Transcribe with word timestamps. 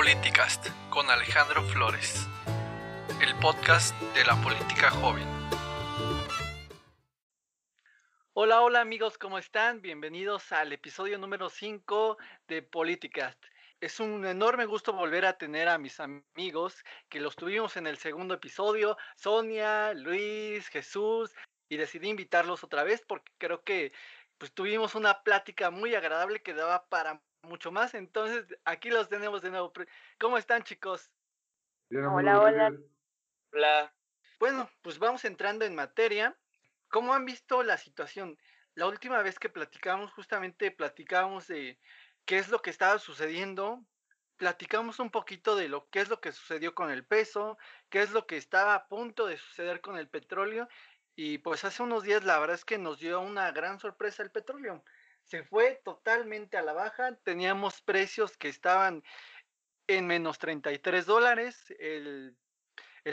Politicast 0.00 0.66
con 0.88 1.10
Alejandro 1.10 1.62
Flores, 1.62 2.26
el 3.20 3.34
podcast 3.38 3.94
de 4.14 4.24
la 4.24 4.34
política 4.40 4.90
joven. 4.90 5.28
Hola, 8.32 8.62
hola 8.62 8.80
amigos, 8.80 9.18
¿cómo 9.18 9.36
están? 9.36 9.82
Bienvenidos 9.82 10.52
al 10.52 10.72
episodio 10.72 11.18
número 11.18 11.50
5 11.50 12.16
de 12.48 12.62
Politicast. 12.62 13.44
Es 13.82 14.00
un 14.00 14.24
enorme 14.24 14.64
gusto 14.64 14.94
volver 14.94 15.26
a 15.26 15.36
tener 15.36 15.68
a 15.68 15.76
mis 15.76 16.00
amigos 16.00 16.82
que 17.10 17.20
los 17.20 17.36
tuvimos 17.36 17.76
en 17.76 17.86
el 17.86 17.98
segundo 17.98 18.32
episodio, 18.32 18.96
Sonia, 19.16 19.92
Luis, 19.92 20.66
Jesús, 20.68 21.34
y 21.68 21.76
decidí 21.76 22.08
invitarlos 22.08 22.64
otra 22.64 22.84
vez 22.84 23.04
porque 23.06 23.30
creo 23.36 23.62
que 23.64 23.92
pues 24.38 24.54
tuvimos 24.54 24.94
una 24.94 25.22
plática 25.22 25.70
muy 25.70 25.94
agradable 25.94 26.40
que 26.40 26.54
daba 26.54 26.86
para 26.88 27.20
mucho 27.42 27.70
más. 27.72 27.94
Entonces, 27.94 28.46
aquí 28.64 28.90
los 28.90 29.08
tenemos 29.08 29.42
de 29.42 29.50
nuevo. 29.50 29.72
¿Cómo 30.18 30.38
están, 30.38 30.62
chicos? 30.62 31.10
hola, 31.90 32.40
hola. 32.40 32.72
Hola. 33.52 33.94
Bueno, 34.38 34.70
pues 34.82 34.98
vamos 34.98 35.24
entrando 35.24 35.64
en 35.64 35.74
materia. 35.74 36.36
¿Cómo 36.88 37.14
han 37.14 37.24
visto 37.24 37.62
la 37.62 37.76
situación? 37.76 38.38
La 38.74 38.86
última 38.86 39.22
vez 39.22 39.38
que 39.38 39.48
platicamos, 39.48 40.12
justamente 40.12 40.70
platicábamos 40.70 41.48
de 41.48 41.78
qué 42.24 42.38
es 42.38 42.48
lo 42.48 42.62
que 42.62 42.70
estaba 42.70 42.98
sucediendo. 42.98 43.84
Platicamos 44.36 44.98
un 44.98 45.10
poquito 45.10 45.56
de 45.56 45.68
lo 45.68 45.90
que 45.90 46.00
es 46.00 46.08
lo 46.08 46.20
que 46.20 46.32
sucedió 46.32 46.74
con 46.74 46.90
el 46.90 47.04
peso, 47.04 47.58
qué 47.90 48.00
es 48.00 48.12
lo 48.12 48.26
que 48.26 48.38
estaba 48.38 48.74
a 48.74 48.88
punto 48.88 49.26
de 49.26 49.36
suceder 49.36 49.80
con 49.80 49.98
el 49.98 50.08
petróleo. 50.08 50.68
Y 51.14 51.38
pues 51.38 51.64
hace 51.64 51.82
unos 51.82 52.04
días 52.04 52.24
la 52.24 52.38
verdad 52.38 52.54
es 52.54 52.64
que 52.64 52.78
nos 52.78 53.00
dio 53.00 53.20
una 53.20 53.50
gran 53.50 53.78
sorpresa 53.78 54.22
el 54.22 54.30
petróleo 54.30 54.82
se 55.30 55.44
fue 55.44 55.80
totalmente 55.84 56.56
a 56.56 56.62
la 56.62 56.72
baja. 56.72 57.14
Teníamos 57.22 57.80
precios 57.82 58.36
que 58.36 58.48
estaban 58.48 59.04
en 59.86 60.06
menos 60.08 60.40
33 60.40 61.06
dólares. 61.06 61.72
El, 61.78 62.36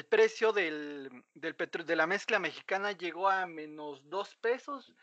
precio 0.10 0.52
del, 0.52 1.24
del 1.36 1.56
de 1.56 1.96
la 1.96 2.08
mezcla 2.08 2.40
mexicana 2.40 2.92
llegó 2.92 3.30
a 3.30 3.46
menos 3.46 4.10
2 4.10 4.36
pesos. 4.38 4.96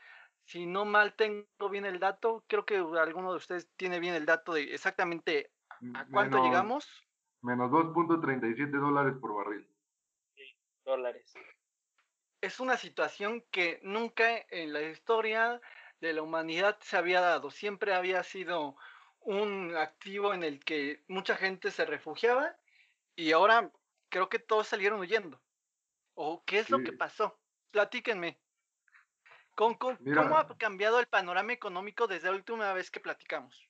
Si 0.44 0.66
no 0.66 0.84
mal 0.84 1.14
tengo 1.14 1.47
bien 1.70 1.86
el 1.86 2.00
dato, 2.00 2.44
creo 2.48 2.66
que 2.66 2.77
alguno 2.77 3.31
de 3.31 3.36
ustedes 3.36 3.70
tiene 3.77 4.00
bien 4.00 4.14
el 4.14 4.27
dato 4.27 4.55
de 4.55 4.75
exactamente 4.75 5.53
a 5.94 6.06
cuánto 6.06 6.42
llegamos. 6.42 7.06
Menos 7.42 7.70
2.37 7.70 8.70
dólares 8.72 9.14
por 9.20 9.36
barril. 9.36 9.69
Sí, 10.34 10.56
dólares. 10.84 11.33
Es 12.41 12.58
una 12.58 12.77
situación 12.77 13.44
que 13.53 13.78
nunca 13.84 14.44
en 14.50 14.72
la 14.72 14.83
historia 14.83 15.60
de 16.00 16.12
la 16.12 16.23
humanidad 16.23 16.78
se 16.81 16.97
había 16.97 17.20
dado. 17.20 17.50
Siempre 17.50 17.95
había 17.95 18.23
sido 18.23 18.77
un 19.20 19.75
activo 19.77 20.34
en 20.34 20.42
el 20.42 20.64
que 20.64 21.03
mucha 21.09 21.37
gente 21.37 21.70
se 21.70 21.84
refugiaba 21.84 22.56
y 23.17 23.33
ahora 23.33 23.70
creo 24.09 24.28
que 24.28 24.39
todos 24.39 24.67
salieron 24.67 25.00
huyendo. 25.00 25.41
¿O 26.15 26.45
qué 26.45 26.61
es 26.61 26.70
lo 26.70 26.78
que 26.78 26.92
pasó? 26.92 27.41
Platíquenme. 27.70 28.39
¿Cómo, 29.55 29.78
cómo 29.78 30.37
ha 30.37 30.48
cambiado 30.59 30.98
el 30.98 31.06
panorama 31.06 31.53
económico 31.53 32.06
desde 32.06 32.28
la 32.28 32.37
última 32.37 32.72
vez 32.72 32.91
que 32.91 33.00
platicamos? 33.00 33.69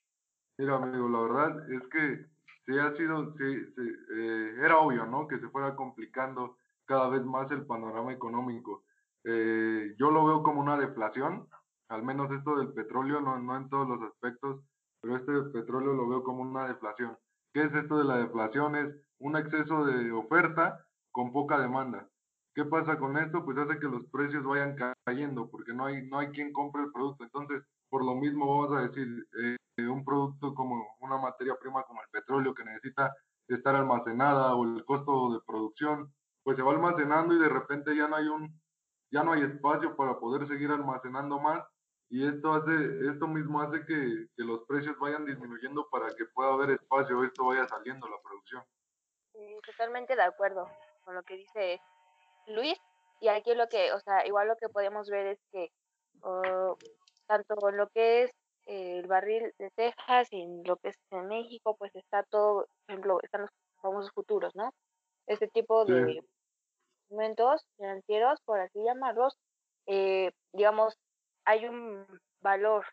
Mira, 0.57 0.77
amigo, 0.77 1.09
la 1.09 1.21
verdad 1.21 1.73
es 1.73 1.83
que 1.89 2.27
sí 2.65 2.79
ha 2.79 2.97
sido, 2.97 3.35
sí, 3.37 3.45
eh, 3.45 4.55
era 4.63 4.79
obvio, 4.79 5.05
¿no? 5.07 5.27
Que 5.27 5.39
se 5.39 5.49
fuera 5.49 5.75
complicando 5.77 6.59
cada 6.87 7.09
vez 7.09 7.23
más 7.25 7.51
el 7.51 7.67
panorama 7.67 8.13
económico. 8.13 8.85
Eh, 9.25 9.95
yo 9.99 10.11
lo 10.11 10.27
veo 10.27 10.43
como 10.43 10.61
una 10.61 10.77
deflación, 10.77 11.49
al 11.89 12.03
menos 12.03 12.31
esto 12.33 12.57
del 12.57 12.73
petróleo, 12.73 13.21
no, 13.21 13.39
no 13.39 13.57
en 13.57 13.69
todos 13.69 13.89
los 13.89 14.03
aspectos, 14.03 14.61
pero 15.01 15.17
este 15.17 15.33
del 15.33 15.51
petróleo 15.53 15.93
lo 15.93 16.09
veo 16.09 16.23
como 16.23 16.43
una 16.43 16.67
deflación. 16.67 17.17
¿Qué 17.53 17.65
es 17.65 17.75
esto 17.75 17.99
de 17.99 18.05
la 18.05 18.19
deflación? 18.19 18.77
Es 18.77 18.95
un 19.19 19.37
exceso 19.37 19.85
de 19.85 20.11
oferta 20.13 20.85
con 21.13 21.33
poca 21.33 21.59
demanda. 21.59 22.09
¿Qué 22.55 22.65
pasa 22.65 22.99
con 22.99 23.19
esto? 23.19 23.45
Pues 23.45 23.59
hace 23.59 23.79
que 23.79 23.87
los 23.87 24.07
precios 24.11 24.45
vayan 24.45 24.77
cayendo 25.05 25.51
porque 25.51 25.73
no 25.73 25.87
hay, 25.87 26.07
no 26.07 26.19
hay 26.19 26.29
quien 26.29 26.53
compre 26.53 26.83
el 26.83 26.93
producto. 26.93 27.25
Entonces, 27.25 27.63
por 27.89 28.05
lo 28.05 28.15
mismo 28.15 28.47
vamos 28.47 28.77
a 28.77 28.89
decir, 28.89 29.27
eh, 29.43 29.57
un 29.89 30.05
producto 30.05 30.55
como 30.55 30.97
una 31.01 31.19
materia 31.19 31.55
prima 31.61 31.83
como 31.83 32.01
el 32.01 32.09
petróleo 32.11 32.55
que 32.55 32.65
necesita 32.65 33.13
estar 33.49 33.75
almacenada 33.75 34.55
o 34.55 34.65
el 34.65 34.85
costo 34.85 35.33
de 35.33 35.41
producción, 35.47 36.13
pues 36.43 36.57
se 36.57 36.63
va 36.63 36.73
almacenando 36.73 37.35
y 37.35 37.39
de 37.41 37.49
repente 37.49 37.97
ya 37.97 38.09
no 38.09 38.17
hay 38.17 38.29
un, 38.29 38.61
ya 39.11 39.23
no 39.23 39.33
hay 39.33 39.43
espacio 39.43 39.97
para 39.97 40.19
poder 40.19 40.47
seguir 40.49 40.71
almacenando 40.71 41.41
más 41.41 41.65
y 42.09 42.27
esto 42.27 42.53
hace 42.53 42.73
esto 43.11 43.27
mismo 43.27 43.61
hace 43.61 43.85
que, 43.87 44.27
los 44.37 44.65
precios 44.67 44.99
vayan 44.99 45.25
disminuyendo 45.25 45.89
para 45.91 46.15
que 46.15 46.27
pueda 46.27 46.53
haber 46.53 46.71
espacio 46.71 47.25
esto 47.25 47.47
vaya 47.47 47.67
saliendo 47.67 48.09
la 48.09 48.21
producción. 48.23 48.63
Sí, 49.33 49.57
totalmente 49.67 50.15
de 50.15 50.23
acuerdo 50.23 50.69
con 51.05 51.15
lo 51.15 51.23
que 51.23 51.37
dice 51.37 51.81
Luis 52.47 52.79
y 53.21 53.29
aquí 53.29 53.55
lo 53.55 53.69
que 53.69 53.93
o 53.93 54.01
sea 54.01 54.27
igual 54.27 54.49
lo 54.49 54.57
que 54.57 54.69
podemos 54.69 55.09
ver 55.09 55.27
es 55.29 55.39
que 55.53 55.71
tanto 57.27 57.69
en 57.69 57.77
lo 57.77 57.89
que 57.89 58.25
es 58.25 58.31
el 58.67 59.07
barril 59.07 59.53
de 59.59 59.71
Texas 59.71 60.29
y 60.31 60.43
en 60.43 60.63
lo 60.65 60.77
que 60.77 60.89
es 60.89 60.97
en 61.11 61.27
México 61.29 61.77
pues 61.77 61.95
está 61.95 62.23
todo 62.25 62.67
por 62.87 62.93
ejemplo 62.95 63.19
están 63.23 63.43
los 63.43 63.51
famosos 63.83 64.13
futuros 64.13 64.55
no 64.55 64.73
este 65.27 65.49
tipo 65.49 65.85
de 65.85 66.23
instrumentos 67.03 67.67
financieros 67.77 68.41
por 68.45 68.61
así 68.61 68.83
llamarlos 68.83 69.37
eh, 69.87 70.33
digamos 70.53 70.97
hay 71.45 71.67
un 71.67 72.07
valor 72.43 72.85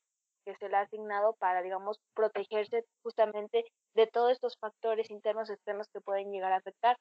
que 0.46 0.56
se 0.56 0.70
le 0.70 0.78
ha 0.78 0.82
asignado 0.82 1.34
para, 1.40 1.62
digamos, 1.62 2.00
protegerse 2.16 2.84
justamente 3.04 3.66
de 3.96 4.08
todos 4.08 4.32
estos 4.32 4.58
factores 4.60 5.12
internos 5.12 5.50
externos 5.50 5.88
que 5.94 6.02
pueden 6.02 6.32
llegar 6.32 6.52
a 6.52 6.58
afectar. 6.58 6.98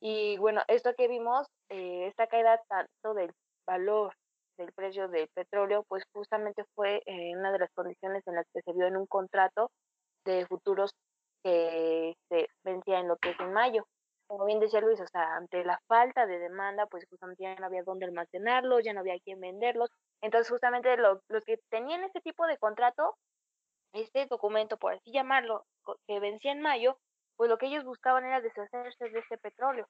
Y 0.00 0.38
bueno, 0.38 0.62
esto 0.68 0.94
que 0.96 1.08
vimos, 1.08 1.46
eh, 1.70 2.06
esta 2.06 2.26
caída 2.26 2.60
tanto 2.68 3.14
del 3.14 3.32
valor 3.66 4.14
del 4.58 4.72
precio 4.72 5.08
del 5.08 5.28
petróleo, 5.34 5.84
pues 5.88 6.04
justamente 6.12 6.64
fue 6.74 7.02
eh, 7.06 7.36
una 7.36 7.52
de 7.52 7.60
las 7.60 7.70
condiciones 7.72 8.26
en 8.26 8.34
las 8.34 8.46
que 8.52 8.60
se 8.62 8.72
vio 8.72 8.86
en 8.86 8.96
un 8.96 9.06
contrato 9.06 9.70
de 10.24 10.46
futuros 10.46 10.90
que 11.42 12.14
se 12.28 12.48
vencía 12.64 13.00
en 13.00 13.08
lo 13.08 13.16
que 13.16 13.30
es 13.30 13.40
en 13.40 13.52
mayo. 13.52 13.86
Como 14.26 14.44
bien 14.44 14.60
decía 14.60 14.80
Luis, 14.80 15.00
o 15.00 15.06
sea, 15.06 15.36
ante 15.36 15.64
la 15.64 15.80
falta 15.86 16.26
de 16.26 16.38
demanda, 16.38 16.86
pues 16.86 17.06
justamente 17.08 17.44
ya 17.44 17.54
no 17.54 17.66
había 17.66 17.82
dónde 17.82 18.06
almacenarlos, 18.06 18.84
ya 18.84 18.92
no 18.92 19.00
había 19.00 19.18
quien 19.20 19.40
venderlos, 19.40 19.90
entonces, 20.20 20.50
justamente 20.50 20.96
los 20.96 21.44
que 21.44 21.58
tenían 21.70 22.04
este 22.04 22.20
tipo 22.20 22.46
de 22.46 22.58
contrato, 22.58 23.16
este 23.92 24.26
documento, 24.26 24.76
por 24.76 24.94
así 24.94 25.12
llamarlo, 25.12 25.64
que 26.06 26.20
vencía 26.20 26.52
en 26.52 26.60
mayo, 26.60 26.98
pues 27.36 27.48
lo 27.48 27.56
que 27.56 27.66
ellos 27.66 27.84
buscaban 27.84 28.24
era 28.24 28.40
deshacerse 28.40 29.08
de 29.08 29.18
ese 29.20 29.38
petróleo, 29.38 29.86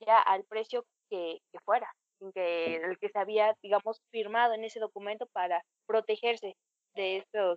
ya 0.00 0.18
al 0.18 0.44
precio 0.44 0.84
que, 1.08 1.38
fuera, 1.64 1.90
sin 2.18 2.32
que 2.32 2.76
el 2.76 2.98
que 2.98 3.08
se 3.08 3.18
había, 3.18 3.54
digamos, 3.62 4.00
firmado 4.10 4.54
en 4.54 4.64
ese 4.64 4.80
documento 4.80 5.26
para 5.32 5.62
protegerse 5.86 6.56
de 6.94 7.18
estas 7.18 7.56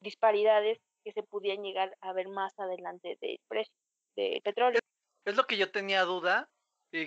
disparidades 0.00 0.78
que 1.04 1.12
se 1.12 1.22
pudieran 1.22 1.62
llegar 1.62 1.96
a 2.00 2.12
ver 2.12 2.28
más 2.28 2.52
adelante 2.58 3.16
del 3.20 3.38
precio 3.48 3.74
del 4.16 4.42
petróleo. 4.42 4.80
Es 5.24 5.36
lo 5.36 5.44
que 5.44 5.56
yo 5.56 5.70
tenía 5.70 6.02
duda, 6.02 6.48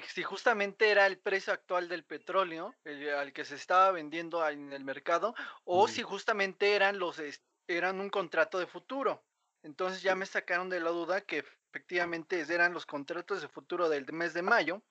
si 0.08 0.24
justamente 0.24 0.90
era 0.90 1.08
el 1.08 1.18
precio 1.18 1.54
actual 1.54 1.88
del 1.88 2.04
petróleo 2.04 2.76
al 3.18 3.32
que 3.32 3.46
se 3.46 3.56
estaba 3.56 3.92
vendiendo 3.92 4.46
en 4.48 4.74
el 4.74 4.84
mercado 4.84 5.34
o 5.64 5.88
si 5.88 6.02
justamente 6.02 6.76
eran 6.76 7.00
los 7.00 7.22
eran 7.68 8.00
un 8.00 8.10
contrato 8.10 8.60
de 8.60 8.68
futuro. 8.68 9.24
Entonces 9.64 10.02
ya 10.02 10.16
me 10.16 10.26
sacaron 10.26 10.70
de 10.70 10.80
la 10.80 10.90
duda 10.90 11.22
que 11.22 11.44
efectivamente 11.70 12.42
eran 12.50 12.74
los 12.74 12.86
contratos 12.86 13.42
de 13.42 13.48
futuro 13.48 13.90
del 13.90 14.12
mes 14.12 14.34
de 14.34 14.42
mayo 14.42 14.82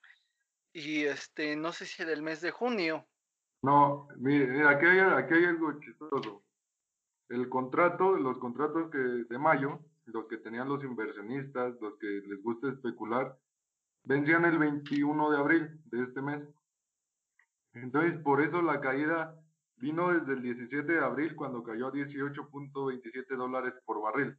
y 0.73 1.05
este 1.05 1.55
no 1.55 1.71
sé 1.71 1.85
si 1.85 2.03
del 2.03 2.21
mes 2.23 2.41
de 2.41 2.51
junio. 2.51 3.05
No, 3.61 4.07
mire, 4.17 4.67
aquí 4.67 4.85
hay, 4.85 4.99
aquí 4.99 5.33
hay 5.35 5.45
algo 5.45 5.79
chistoso. 5.79 6.43
El 7.29 7.49
contrato, 7.49 8.15
los 8.15 8.37
contratos 8.37 8.89
que 8.91 8.97
de 8.97 9.37
mayo, 9.37 9.79
los 10.05 10.25
que 10.27 10.37
tenían 10.37 10.69
los 10.69 10.83
inversionistas, 10.83 11.75
los 11.81 11.97
que 11.97 12.07
les 12.07 12.41
gusta 12.41 12.69
especular, 12.69 13.37
vencían 14.07 14.45
el 14.45 14.57
21 14.57 15.31
de 15.31 15.37
abril 15.37 15.81
de 15.85 16.03
este 16.03 16.21
mes. 16.21 16.41
Entonces, 17.73 18.19
por 18.23 18.41
eso 18.41 18.61
la 18.61 18.79
caída 18.79 19.35
vino 19.75 20.13
desde 20.13 20.33
el 20.33 20.41
17 20.41 20.91
de 20.93 21.03
abril, 21.03 21.35
cuando 21.35 21.61
cayó 21.61 21.87
a 21.87 21.91
18.27 21.91 23.35
dólares 23.35 23.73
por 23.85 24.01
barril. 24.01 24.35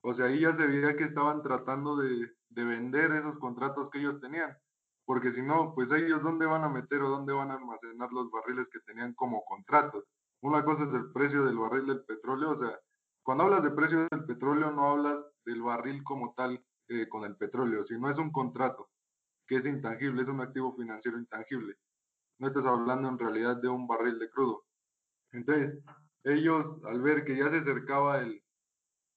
O 0.00 0.14
sea, 0.14 0.26
ahí 0.26 0.40
ya 0.40 0.56
se 0.56 0.66
veía 0.66 0.96
que 0.96 1.04
estaban 1.04 1.42
tratando 1.42 1.96
de, 1.96 2.32
de 2.48 2.64
vender 2.64 3.12
esos 3.12 3.38
contratos 3.38 3.90
que 3.90 3.98
ellos 3.98 4.20
tenían. 4.20 4.56
Porque 5.04 5.32
si 5.32 5.42
no, 5.42 5.74
pues 5.74 5.90
ellos 5.92 6.22
dónde 6.22 6.46
van 6.46 6.64
a 6.64 6.68
meter 6.68 7.02
o 7.02 7.10
dónde 7.10 7.34
van 7.34 7.50
a 7.50 7.54
almacenar 7.54 8.10
los 8.12 8.30
barriles 8.30 8.66
que 8.72 8.80
tenían 8.80 9.12
como 9.14 9.44
contratos. 9.44 10.04
Una 10.40 10.64
cosa 10.64 10.84
es 10.84 10.94
el 10.94 11.12
precio 11.12 11.44
del 11.44 11.58
barril 11.58 11.86
del 11.86 12.04
petróleo, 12.04 12.50
o 12.52 12.58
sea, 12.58 12.78
cuando 13.22 13.44
hablas 13.44 13.62
de 13.62 13.70
precio 13.70 14.08
del 14.10 14.24
petróleo 14.24 14.72
no 14.72 14.90
hablas 14.90 15.18
del 15.44 15.62
barril 15.62 16.02
como 16.02 16.34
tal 16.34 16.60
eh, 16.88 17.08
con 17.08 17.24
el 17.24 17.36
petróleo, 17.36 17.84
sino 17.84 18.10
es 18.10 18.18
un 18.18 18.32
contrato 18.32 18.88
es 19.56 19.66
intangible, 19.66 20.22
es 20.22 20.28
un 20.28 20.40
activo 20.40 20.74
financiero 20.74 21.18
intangible. 21.18 21.76
No 22.38 22.48
estás 22.48 22.64
hablando 22.64 23.08
en 23.08 23.18
realidad 23.18 23.56
de 23.56 23.68
un 23.68 23.86
barril 23.86 24.18
de 24.18 24.30
crudo. 24.30 24.64
Entonces, 25.32 25.82
ellos 26.24 26.82
al 26.84 27.00
ver 27.00 27.24
que 27.24 27.36
ya 27.36 27.50
se 27.50 27.58
acercaba 27.58 28.20
el, 28.20 28.42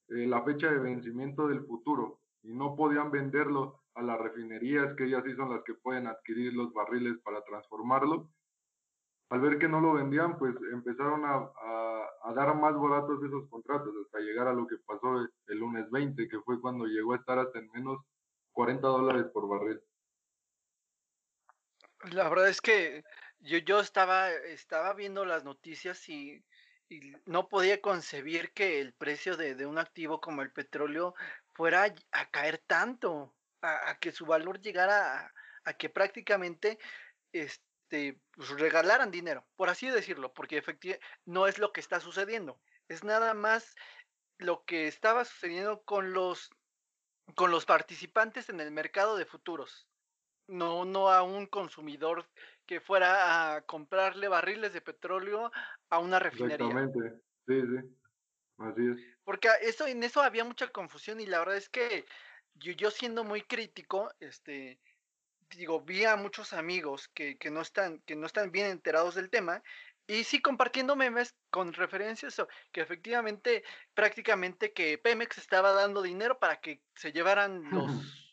eh, 0.10 0.28
la 0.28 0.44
fecha 0.44 0.70
de 0.70 0.80
vencimiento 0.80 1.48
del 1.48 1.66
futuro 1.66 2.20
y 2.44 2.54
no 2.54 2.76
podían 2.76 3.10
venderlo 3.10 3.82
a 3.96 4.04
las 4.04 4.20
refinerías, 4.20 4.96
que 4.96 5.06
ellas 5.06 5.24
sí 5.26 5.36
son 5.36 5.50
las 5.50 5.64
que 5.64 5.74
pueden 5.74 6.08
adquirir 6.08 6.54
los 6.54 6.72
barriles 6.74 7.18
para 7.24 7.42
transformarlo. 7.44 8.30
Al 9.30 9.42
ver 9.42 9.58
que 9.58 9.68
no 9.68 9.82
lo 9.82 9.94
vendían, 9.94 10.38
pues 10.38 10.56
empezaron 10.72 11.24
a, 11.26 11.52
dar 12.36 12.56
más 12.60 12.78
baratos 12.78 13.24
esos 13.24 13.50
contratos 13.50 13.94
hasta 14.04 14.20
llegar 14.20 14.48
a 14.48 14.54
lo 14.54 14.68
que 14.68 14.76
pasó 14.86 15.26
el 15.48 15.58
lunes 15.58 15.90
20, 15.90 16.28
que 16.28 16.40
fue 16.42 16.60
cuando 16.60 16.86
llegó 16.86 17.14
a 17.14 17.18
estar 17.18 17.40
hasta 17.40 17.60
en 17.60 17.72
menos 17.72 18.00
40 18.52 18.86
dólares 18.86 19.26
por 19.34 19.48
barril. 19.48 19.80
La 22.04 22.30
verdad 22.30 22.50
es 22.50 22.62
que 22.62 23.04
yo, 23.40 23.58
yo 23.60 23.80
estaba, 23.80 24.32
estaba 24.32 24.94
viendo 24.94 25.26
las 25.26 25.44
noticias 25.44 26.08
y, 26.10 26.44
no 27.26 27.50
podía 27.50 27.82
concebir 27.82 28.52
que 28.54 28.80
el 28.80 28.94
precio 28.94 29.38
de, 29.38 29.66
un 29.66 29.80
activo 29.80 30.22
como 30.22 30.44
el 30.44 30.52
petróleo 30.52 31.16
fuera 31.54 31.92
a, 32.12 32.30
caer 32.30 32.60
tanto, 32.60 33.34
a, 33.62 33.98
que 34.00 34.12
su 34.12 34.26
valor 34.28 34.62
llegara 34.62 35.34
a, 35.64 35.74
que 35.74 35.90
prácticamente 35.90 36.78
este, 37.32 38.20
pues, 38.32 38.50
regalaran 38.50 39.10
dinero, 39.10 39.48
por 39.56 39.70
así 39.70 39.90
decirlo, 39.90 40.32
porque 40.34 40.58
efectivamente 40.58 41.06
no 41.26 41.48
es 41.48 41.58
lo 41.58 41.74
que 41.74 41.80
está 41.80 42.00
sucediendo, 42.00 42.62
es 42.88 43.04
nada 43.04 43.34
más 43.34 43.76
lo 44.38 44.64
que 44.66 44.88
estaba 44.88 45.26
sucediendo 45.26 45.82
con 45.84 46.14
los, 46.14 46.52
con 47.34 47.50
los 47.50 47.66
participantes 47.66 48.50
en 48.50 48.60
el 48.60 48.70
mercado 48.70 49.18
de 49.18 49.26
futuros 49.26 49.88
no, 50.48 50.86
no 50.86 51.10
a 51.10 51.24
un 51.24 51.46
consumidor 51.48 52.26
que 52.66 52.80
fuera 52.80 53.56
a 53.56 53.62
comprarle 53.62 54.28
barriles 54.28 54.74
de 54.74 54.82
petróleo 54.82 55.52
a 55.90 56.00
una 56.00 56.20
refinería. 56.20 56.66
Exactamente, 56.68 57.22
sí, 57.48 57.62
sí, 57.62 57.98
así 58.58 58.82
es. 58.88 59.18
Porque 59.24 59.50
eso, 59.62 59.88
en 59.88 60.04
eso 60.04 60.22
había 60.22 60.44
mucha 60.44 60.68
confusión 60.70 61.20
y 61.20 61.26
la 61.26 61.40
verdad 61.40 61.58
es 61.58 61.70
que 61.70 62.06
yo, 62.56 62.72
yo 62.74 62.92
siendo 62.92 63.24
muy 63.24 63.42
crítico, 63.42 64.12
este, 64.20 64.80
digo, 65.56 65.82
vi 65.82 66.06
a 66.06 66.16
muchos 66.16 66.54
amigos 66.54 67.08
que, 67.10 67.38
que, 67.38 67.52
no 67.52 67.62
están, 67.62 68.00
que 68.02 68.16
no 68.16 68.26
están 68.26 68.52
bien 68.52 68.68
enterados 68.68 69.16
del 69.16 69.30
tema 69.30 69.62
y 70.08 70.24
sí 70.24 70.42
compartiendo 70.42 70.96
memes 70.96 71.36
con 71.50 71.74
referencias, 71.74 72.40
que 72.72 72.82
efectivamente, 72.82 73.64
prácticamente 73.94 74.72
que 74.72 74.98
Pemex 74.98 75.38
estaba 75.38 75.72
dando 75.72 76.02
dinero 76.02 76.38
para 76.38 76.58
que 76.62 76.82
se 76.96 77.12
llevaran 77.12 77.64
los 77.72 78.25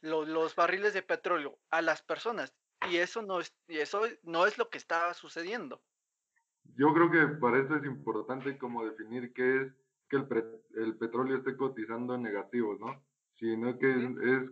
los 0.00 0.54
barriles 0.54 0.94
de 0.94 1.02
petróleo 1.02 1.58
a 1.70 1.82
las 1.82 2.02
personas 2.02 2.54
y 2.90 2.96
eso 2.98 3.22
no 3.22 3.40
es 3.40 3.54
y 3.66 3.78
eso 3.78 4.02
no 4.22 4.46
es 4.46 4.58
lo 4.58 4.68
que 4.68 4.78
estaba 4.78 5.14
sucediendo. 5.14 5.80
Yo 6.76 6.92
creo 6.94 7.10
que 7.10 7.26
para 7.38 7.58
eso 7.58 7.76
es 7.76 7.84
importante 7.84 8.56
como 8.58 8.84
definir 8.84 9.32
qué 9.32 9.62
es 9.62 9.72
que 10.08 10.16
el, 10.16 10.28
el 10.76 10.96
petróleo 10.96 11.38
esté 11.38 11.56
cotizando 11.56 12.14
en 12.14 12.22
negativos, 12.22 12.78
¿no? 12.78 13.02
Sino 13.38 13.78
que 13.78 13.90
es, 13.90 14.50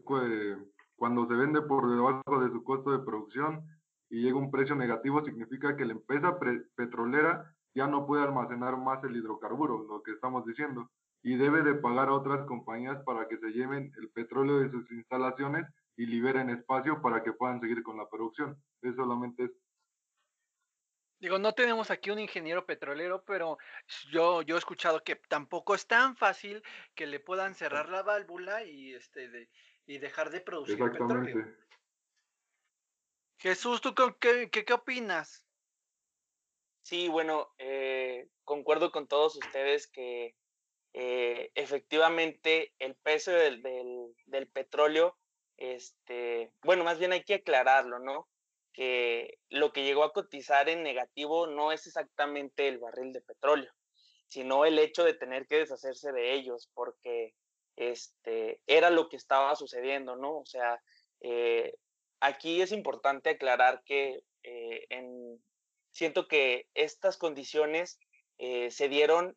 cuando 0.97 1.27
se 1.27 1.35
vende 1.35 1.63
por 1.63 1.89
debajo 1.89 2.41
de 2.41 2.51
su 2.51 2.63
costo 2.65 2.91
de 2.91 3.05
producción 3.05 3.65
y 4.09 4.23
llega 4.23 4.39
un 4.39 4.51
precio 4.51 4.75
negativo, 4.77 5.25
significa 5.25 5.77
que 5.77 5.85
la 5.85 5.93
empresa 5.93 6.39
petrolera 6.77 7.55
ya 7.75 7.87
no 7.87 8.07
puede 8.07 8.25
almacenar 8.25 8.77
más 8.77 9.03
el 9.05 9.17
hidrocarburo, 9.17 9.85
lo 9.85 10.03
que 10.03 10.13
estamos 10.13 10.47
diciendo 10.47 10.91
y 11.23 11.37
debe 11.37 11.63
de 11.63 11.75
pagar 11.75 12.09
a 12.09 12.15
otras 12.15 12.47
compañías 12.47 13.03
para 13.05 13.29
que 13.29 13.39
se 13.39 13.51
lleven 13.51 13.93
el 13.99 14.11
petróleo 14.11 14.59
de 14.59 14.71
sus 14.71 14.91
instalaciones 14.93 15.67
y 15.97 16.07
liberen 16.07 16.51
espacio 16.51 17.01
para 17.03 17.23
que 17.23 17.33
puedan 17.33 17.61
seguir 17.61 17.83
con 17.83 17.97
la 17.97 18.09
producción. 18.09 18.63
Es 18.83 18.95
solamente 18.97 19.51
Digo, 21.19 21.39
no 21.39 21.55
tenemos 21.55 21.91
aquí 21.91 22.11
un 22.11 22.19
ingeniero 22.19 22.67
petrolero, 22.67 23.25
pero 23.25 23.57
yo, 24.11 24.43
yo 24.43 24.57
he 24.57 24.59
escuchado 24.59 25.03
que 25.03 25.17
tampoco 25.17 25.75
es 25.75 25.87
tan 25.87 26.15
fácil 26.15 26.63
que 26.95 27.07
le 27.07 27.21
puedan 27.21 27.55
cerrar 27.55 27.89
la 27.89 28.03
válvula 28.03 28.65
y 28.65 28.95
este 28.95 29.49
y 29.87 29.99
dejar 29.99 30.31
de 30.31 30.41
producir 30.41 30.79
petróleo. 30.79 31.47
Jesús, 33.39 33.81
¿tú 33.81 33.95
qué, 33.95 34.49
qué, 34.51 34.65
qué 34.65 34.73
opinas? 34.73 35.47
Sí, 36.83 37.09
bueno, 37.09 37.55
eh, 37.59 38.29
concuerdo 38.45 38.93
con 38.93 39.07
todos 39.07 39.37
ustedes 39.37 39.87
que 39.87 40.37
eh, 40.99 41.51
efectivamente 41.55 42.73
el 42.79 42.95
precio 42.95 43.35
del, 43.35 43.63
del, 44.25 44.49
petróleo, 44.49 45.19
este, 45.59 46.51
bueno, 46.63 46.85
más 46.85 46.99
bien 46.99 47.13
hay 47.13 47.23
que 47.23 47.35
aclararlo, 47.35 47.99
¿no? 47.99 48.31
Que 48.73 49.37
lo 49.51 49.75
que 49.75 49.85
llegó 49.85 50.05
a 50.05 50.15
cotizar 50.15 50.71
en 50.71 50.83
negativo 50.83 51.49
no 51.49 51.71
es 51.71 51.87
exactamente 51.87 52.67
el 52.67 52.79
barril 52.79 53.13
de 53.13 53.21
petróleo, 53.21 53.71
sino 54.27 54.65
el 54.65 54.79
hecho 54.79 55.05
de 55.05 55.13
tener 55.13 55.47
que 55.47 55.59
deshacerse 55.59 56.13
de 56.13 56.33
ellos, 56.33 56.71
porque 56.73 57.35
este, 57.77 58.63
era 58.67 58.89
lo 58.89 59.11
que 59.11 59.17
estaba 59.17 59.55
sucediendo, 59.55 60.17
¿no? 60.17 60.39
O 60.39 60.47
sea, 60.47 60.81
eh, 61.21 61.75
aquí 62.21 62.63
es 62.63 62.73
importante 62.73 63.29
aclarar 63.29 63.83
que 63.85 64.23
eh, 64.45 64.87
en, 64.89 65.45
siento 65.91 66.27
que 66.27 66.69
estas 66.73 67.19
condiciones 67.19 67.99
se 68.39 68.89
dieron 68.91 69.35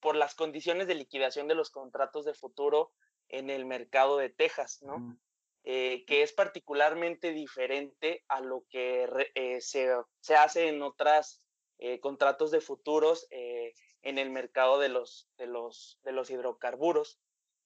por 0.00 0.16
las 0.16 0.34
condiciones 0.34 0.86
de 0.86 0.94
liquidación 0.94 1.48
de 1.48 1.54
los 1.54 1.70
contratos 1.70 2.24
de 2.24 2.34
futuro 2.34 2.92
en 3.28 3.50
el 3.50 3.66
mercado 3.66 4.16
de 4.18 4.30
Texas, 4.30 4.82
¿no? 4.82 5.18
Eh, 5.64 6.04
que 6.06 6.22
es 6.22 6.32
particularmente 6.32 7.32
diferente 7.32 8.24
a 8.28 8.40
lo 8.40 8.64
que 8.70 9.06
eh, 9.34 9.60
se, 9.60 9.92
hace 10.34 10.68
en 10.68 10.80
otros 10.82 11.42
eh, 11.78 12.00
contratos 12.00 12.50
de 12.50 12.62
futuros 12.62 13.26
en 13.30 14.16
el 14.18 14.30
mercado 14.30 14.78
de 14.78 14.88
los, 14.88 15.28
de, 15.36 15.46
los, 15.46 15.98
de 16.04 16.12
los 16.12 16.30
hidrocarburos. 16.30 17.20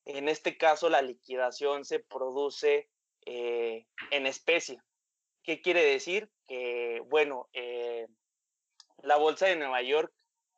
En 0.04 0.28
este 0.28 0.56
caso, 0.56 0.88
la 0.88 1.00
liquidación 1.00 1.84
se 1.84 2.00
produce 2.00 2.88
en 3.24 4.26
especie. 4.26 4.82
¿Qué 5.44 5.60
quiere 5.60 5.84
decir? 5.84 6.28
Que, 6.48 7.00
bueno, 7.06 7.48
la 9.02 9.16
Bolsa 9.16 9.46
de 9.46 9.54
Nueva 9.54 9.80
York 9.82 10.12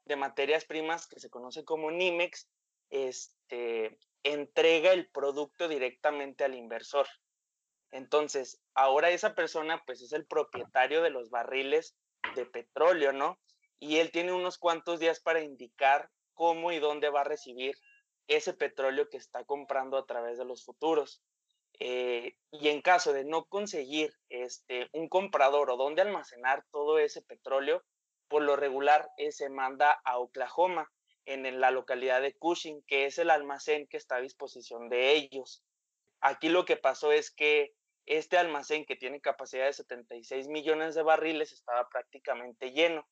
de 0.07 0.17
materias 0.17 0.65
primas 0.65 1.07
que 1.07 1.21
se 1.21 1.31
conoce 1.31 1.65
como 1.65 1.91
NIMEX, 1.91 2.49
este, 2.91 3.99
entrega 4.23 4.93
el 4.93 5.09
producto 5.11 5.69
directamente 5.69 6.45
al 6.45 6.55
inversor. 6.55 7.07
Entonces, 7.91 8.61
ahora 8.75 9.11
esa 9.11 9.35
persona 9.35 9.83
pues 9.87 10.03
es 10.03 10.13
el 10.13 10.27
propietario 10.27 11.03
de 11.03 11.11
los 11.11 11.31
barriles 11.31 11.97
de 12.35 12.45
petróleo, 12.45 13.13
¿no? 13.13 13.39
Y 13.79 13.99
él 13.99 14.11
tiene 14.11 14.33
unos 14.33 14.59
cuantos 14.59 14.99
días 14.99 15.21
para 15.21 15.43
indicar 15.43 16.11
cómo 16.35 16.73
y 16.73 16.79
dónde 16.79 17.11
va 17.11 17.21
a 17.21 17.25
recibir 17.25 17.77
ese 18.27 18.55
petróleo 18.55 19.09
que 19.09 19.17
está 19.17 19.45
comprando 19.45 19.97
a 19.97 20.07
través 20.07 20.39
de 20.39 20.45
los 20.45 20.65
futuros. 20.65 21.23
Eh, 21.81 22.37
y 22.53 22.69
en 22.69 22.83
caso 22.83 23.13
de 23.13 23.25
no 23.25 23.47
conseguir 23.47 24.15
este, 24.29 24.89
un 24.93 25.09
comprador 25.09 25.71
o 25.71 25.77
dónde 25.77 26.03
almacenar 26.03 26.65
todo 26.71 26.99
ese 26.99 27.23
petróleo, 27.23 27.83
por 28.29 28.43
lo 28.43 28.57
regular 28.57 29.11
eh, 29.17 29.33
se 29.33 29.49
manda 29.49 30.01
a 30.05 30.19
Oklahoma, 30.19 30.91
en, 31.27 31.61
la 31.61 31.71
localidad 31.71 32.21
de 32.23 32.35
Cushing, 32.35 32.83
que 32.83 33.07
es 33.07 33.19
el 33.19 33.31
almacén 33.31 33.87
que 33.87 33.97
está 33.97 34.17
a 34.17 34.21
disposición 34.21 34.89
de 34.89 35.13
ellos. 35.13 35.63
Aquí 36.21 36.49
lo 36.49 36.65
que 36.65 36.77
pasó 36.77 37.13
es 37.13 37.31
que 37.31 37.75
este 38.07 38.37
almacén 38.37 38.85
que 38.85 38.97
tiene 38.97 39.21
capacidad 39.21 39.67
de 39.67 39.73
76 39.73 40.49
millones 40.49 40.95
de 40.95 41.03
barriles 41.03 41.53
estaba 41.53 41.89
prácticamente 41.89 42.73
lleno. 42.73 43.07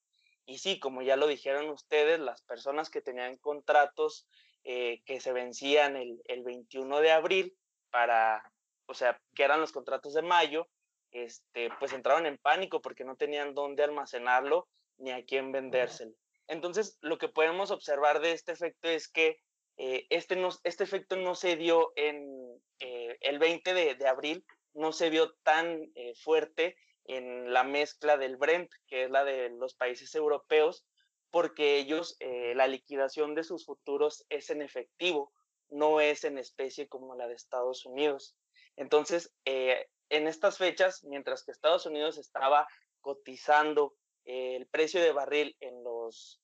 Y 0.45 0.59
sí, 0.59 0.78
como 0.78 1.02
ya 1.02 1.16
lo 1.16 1.26
dijeron 1.26 1.71
ustedes, 1.71 2.21
las 2.21 2.42
personas 2.42 2.90
que 2.90 3.00
tenían 3.00 3.37
contratos 3.38 4.26
eh, 4.64 5.02
que 5.07 5.21
se 5.21 5.33
vencían 5.33 5.97
el, 5.97 6.21
el 6.26 6.42
21 6.42 7.00
de 7.00 7.12
abril 7.12 7.57
para, 7.90 8.52
o 8.87 8.95
sea, 8.95 9.21
que 9.35 9.45
eran 9.45 9.61
los 9.61 9.73
contratos 9.73 10.14
de 10.14 10.23
mayo, 10.23 10.69
este, 11.11 11.71
pues 11.78 11.92
entraron 11.92 12.26
en 12.26 12.38
pánico 12.38 12.81
porque 12.81 13.04
no 13.04 13.16
tenían 13.16 13.54
dónde 13.54 13.85
almacenarlo 13.85 14.69
ni 15.02 15.11
a 15.11 15.25
quién 15.25 15.52
vendérselo. 15.52 16.12
Entonces, 16.47 16.97
lo 17.00 17.18
que 17.18 17.28
podemos 17.28 17.71
observar 17.71 18.21
de 18.21 18.32
este 18.32 18.52
efecto 18.52 18.88
es 18.88 19.09
que 19.09 19.40
eh, 19.76 20.06
este, 20.11 20.37
no, 20.37 20.50
este 20.64 20.85
efecto 20.85 21.16
no 21.16 21.35
se 21.35 21.56
dio 21.56 21.92
en 21.97 22.62
eh, 22.78 23.16
el 23.21 23.38
20 23.38 23.75
de, 23.75 24.06
abril, 24.06 24.44
no 24.75 24.92
se 24.92 25.11
vio 25.11 25.35
tan 25.42 25.90
eh, 25.94 26.14
fuerte 26.14 26.76
en 27.04 27.52
la 27.52 27.64
mezcla 27.64 28.16
del 28.16 28.37
Brent, 28.37 28.71
que 28.87 29.04
es 29.04 29.11
la 29.11 29.25
de 29.25 29.50
los 29.50 29.75
países 29.75 30.14
europeos, 30.14 30.87
porque 31.30 31.78
ellos, 31.78 32.18
la 32.21 32.66
liquidación 32.66 33.35
de 33.35 33.42
sus 33.42 33.64
futuros 33.64 34.26
es 34.28 34.50
en 34.50 34.61
efectivo, 34.61 35.32
no 35.71 35.99
es 35.99 36.25
en 36.25 36.37
especie 36.37 36.88
como 36.88 37.14
la 37.14 37.26
de 37.26 37.35
Estados 37.35 37.87
Unidos. 37.87 38.37
Entonces, 38.76 39.32
en 39.47 40.28
estas 40.28 40.59
fechas, 40.59 41.02
mientras 41.04 41.42
que 41.42 41.52
Estados 41.52 41.87
Unidos 41.87 42.18
estaba 42.18 42.68
cotizando 43.00 43.94
el 44.25 44.67
precio 44.67 45.00
de 45.00 45.12
barril 45.12 45.57
en 45.61 45.83
los, 45.83 46.41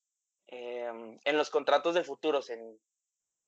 em, 0.47 1.19
en 1.23 1.37
los 1.37 1.49
contratos 1.49 1.95
de 1.95 2.03
futuros 2.03 2.49
en 2.49 2.79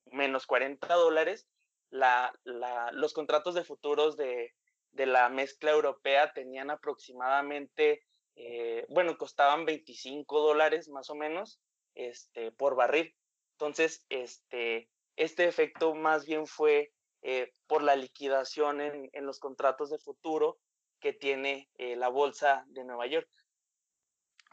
menos 0.05 0.45
40 0.45 0.93
dólares, 0.93 1.47
la, 1.89 2.33
la, 2.43 2.91
los 2.93 3.13
contratos 3.13 3.55
de 3.55 3.63
futuros 3.63 4.15
de, 4.17 4.53
de, 4.91 5.05
la 5.05 5.29
mezcla 5.29 5.71
europea 5.71 6.31
tenían 6.33 6.69
aproximadamente, 6.69 8.05
eh, 8.35 8.85
bueno, 8.89 9.17
costaban 9.17 9.65
25 9.65 10.39
dólares 10.39 10.87
más 10.89 11.09
o 11.09 11.15
menos 11.15 11.59
este, 11.95 12.51
por 12.51 12.75
barril. 12.75 13.13
Entonces, 13.53 14.05
este, 14.09 14.89
este 15.17 15.47
efecto 15.47 15.93
más 15.93 16.25
bien 16.25 16.47
fue 16.47 16.93
eh, 17.21 17.51
por 17.67 17.83
la 17.83 17.95
liquidación 17.95 18.81
en, 18.81 19.09
en, 19.13 19.25
los 19.25 19.39
contratos 19.39 19.89
de 19.89 19.99
futuro 19.99 20.57
que 20.99 21.13
tiene 21.13 21.69
eh, 21.77 21.95
la 21.95 22.07
Bolsa 22.07 22.63
de 22.67 22.83
Nueva 22.83 23.07
York. 23.07 23.29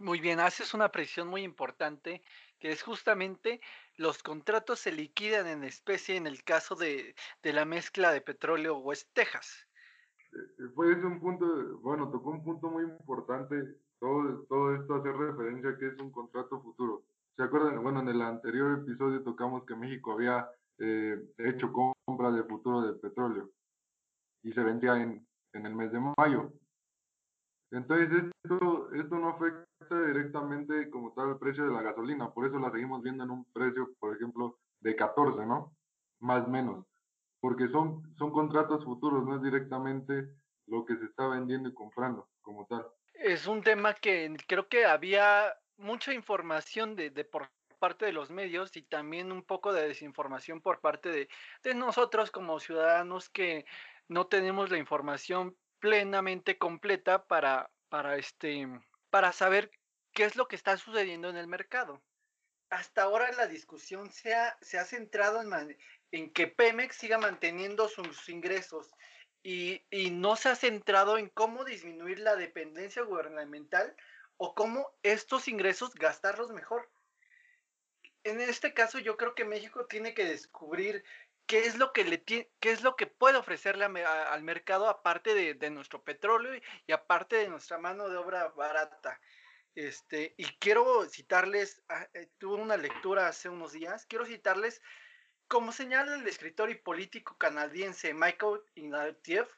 Muy 0.01 0.21
bien, 0.21 0.39
haces 0.39 0.75
una 0.75 0.91
precisión 0.91 1.27
muy 1.27 1.43
importante, 1.43 2.23
que 2.61 2.71
es 2.71 2.83
justamente 2.83 3.61
los 3.97 4.23
contratos 4.23 4.79
se 4.79 4.93
liquidan 4.93 5.49
en 5.49 5.65
especie 5.65 6.17
en 6.17 6.27
el 6.27 6.45
caso 6.45 6.77
de, 6.77 7.17
de 7.43 7.53
la 7.53 7.65
mezcla 7.65 8.13
de 8.13 8.21
petróleo 8.21 8.79
West 8.79 9.11
Texas. 9.13 9.67
Pues 10.75 10.99
un 10.99 11.19
punto, 11.19 11.79
bueno, 11.79 12.11
tocó 12.11 12.31
un 12.31 12.45
punto 12.45 12.69
muy 12.69 12.85
importante, 12.85 13.57
todo, 13.99 14.45
todo 14.49 14.75
esto 14.77 14.95
hace 14.97 15.13
referencia 15.13 15.71
a 15.71 15.79
que 15.79 15.89
es 15.89 15.99
un 15.99 16.13
contrato 16.13 16.61
futuro. 16.63 17.03
¿Se 17.37 17.43
acuerdan? 17.43 17.83
Bueno, 17.83 18.01
en 18.01 18.09
el 18.09 18.23
anterior 18.23 18.79
episodio 18.81 19.23
tocamos 19.23 19.65
que 19.65 19.75
México 19.75 20.13
había 20.13 20.49
eh, 20.79 21.17
hecho 21.39 21.73
compra 21.73 22.31
de 22.31 22.45
futuro 22.45 22.83
de 22.83 22.99
petróleo 23.01 23.51
y 24.45 24.53
se 24.53 24.63
vendía 24.63 24.97
en, 24.97 25.27
en 25.55 25.67
el 25.67 25.75
mes 25.75 25.91
de 25.91 26.01
mayo. 26.17 26.53
Entonces, 27.71 28.33
esto, 28.43 28.93
esto 28.95 29.19
no 29.19 29.29
afecta 29.31 30.07
directamente 30.07 30.89
como 30.91 31.13
tal 31.13 31.31
el 31.31 31.39
precio 31.39 31.65
de 31.65 31.73
la 31.73 31.83
gasolina, 31.83 32.31
por 32.33 32.47
eso 32.47 32.59
la 32.59 32.71
seguimos 32.71 33.03
viendo 33.03 33.25
en 33.25 33.31
un 33.31 33.45
precio, 33.53 33.91
por 33.99 34.17
ejemplo, 34.17 34.59
de 34.81 34.97
14, 34.97 35.45
¿no? 35.45 35.77
Más 36.21 36.47
o 36.47 36.51
menos, 36.51 36.87
porque 37.41 37.69
son, 37.69 38.03
son 38.17 38.33
contratos 38.33 38.85
futuros, 38.85 39.25
no 39.25 39.37
es 39.37 39.43
directamente 39.43 40.29
lo 40.67 40.85
que 40.85 40.97
se 40.97 41.05
está 41.05 41.27
vendiendo 41.29 41.69
y 41.69 41.75
comprando 41.75 42.29
como 42.41 42.67
tal. 42.67 42.87
Es 43.15 43.47
un 43.47 43.63
tema 43.63 43.95
que 43.95 44.35
creo 44.47 44.69
que 44.69 44.85
había 44.85 45.53
mucha 45.77 46.13
información 46.13 46.97
de, 46.97 47.11
de 47.11 47.25
por 47.25 47.51
parte 47.79 48.07
de 48.07 48.13
los 48.13 48.31
medios 48.31 48.77
y 48.77 48.83
también 48.83 49.31
un 49.31 49.43
poco 49.43 49.73
de 49.73 49.87
desinformación 49.87 50.61
por 50.61 50.81
parte 50.81 51.11
de, 51.11 51.29
de 51.63 51.75
nosotros 51.75 52.31
como 52.31 52.59
ciudadanos 52.59 53.29
que 53.29 53.65
no 54.09 54.27
tenemos 54.27 54.71
la 54.71 54.79
información 54.79 55.57
plenamente 55.81 56.59
completa 56.59 57.25
para, 57.27 57.71
para, 57.89 58.17
este, 58.17 58.67
para 59.11 59.33
saber 59.33 59.71
qué 60.13 60.25
es 60.25 60.37
lo 60.37 60.49
que 60.49 60.57
está 60.57 60.77
sucediendo 60.77 61.29
en 61.29 61.37
el 61.37 61.47
mercado. 61.47 62.03
Hasta 62.71 63.03
ahora 63.03 63.33
la 63.33 63.47
discusión 63.47 64.13
se 64.13 64.35
ha, 64.35 64.59
se 64.61 64.79
ha 64.79 64.85
centrado 64.85 65.43
en, 66.11 66.31
que 66.33 66.47
Pemex 66.47 66.97
siga 66.97 67.19
manteniendo 67.19 67.89
sus 67.89 68.29
ingresos 68.29 68.91
y, 69.43 69.83
y, 69.91 70.11
no 70.11 70.37
se 70.37 70.51
ha 70.51 70.57
centrado 70.57 71.17
en 71.17 71.29
cómo 71.29 71.65
disminuir 71.65 72.19
la 72.19 72.37
dependencia 72.37 73.03
gubernamental 73.03 73.97
o 74.37 74.55
cómo 74.55 74.91
estos 75.03 75.49
ingresos 75.49 75.95
gastarlos 75.95 76.51
mejor. 76.51 76.91
En 78.25 78.41
este 78.41 78.75
caso 78.75 78.99
yo 78.99 79.17
creo 79.17 79.35
que 79.35 79.45
México 79.45 79.87
tiene 79.87 80.13
que 80.13 80.25
descubrir 80.25 81.05
qué 81.49 81.67
es 81.67 81.79
lo 81.79 81.93
que 81.93 82.05
le 82.05 82.23
qué 82.23 82.47
es 82.61 82.83
lo 82.83 82.95
que 82.95 83.07
puede 83.07 83.39
ofrecerle 83.39 83.87
al 83.87 84.43
mercado 84.43 84.89
aparte 84.89 85.55
de, 85.55 85.71
nuestro 85.71 86.05
petróleo 86.05 86.61
y, 86.87 86.93
aparte 86.93 87.37
de 87.37 87.49
nuestra 87.49 87.79
mano 87.79 88.09
de 88.09 88.19
obra 88.19 88.49
barata. 88.49 89.19
Este, 89.75 90.35
y 90.37 90.45
quiero 90.59 91.07
citarles, 91.07 91.83
ah, 91.89 92.07
eh, 92.13 92.29
tuve 92.39 92.57
una 92.57 92.77
lectura 92.77 93.29
hace 93.29 93.49
unos 93.49 93.73
días, 93.73 94.07
quiero 94.07 94.27
citarles, 94.27 94.83
como 95.47 95.73
señala 95.73 96.17
el 96.17 96.27
escritor 96.27 96.71
y 96.71 96.75
político 96.75 97.37
canadiense 97.39 98.13
Michael 98.13 98.61
Ignatieff, 98.75 99.49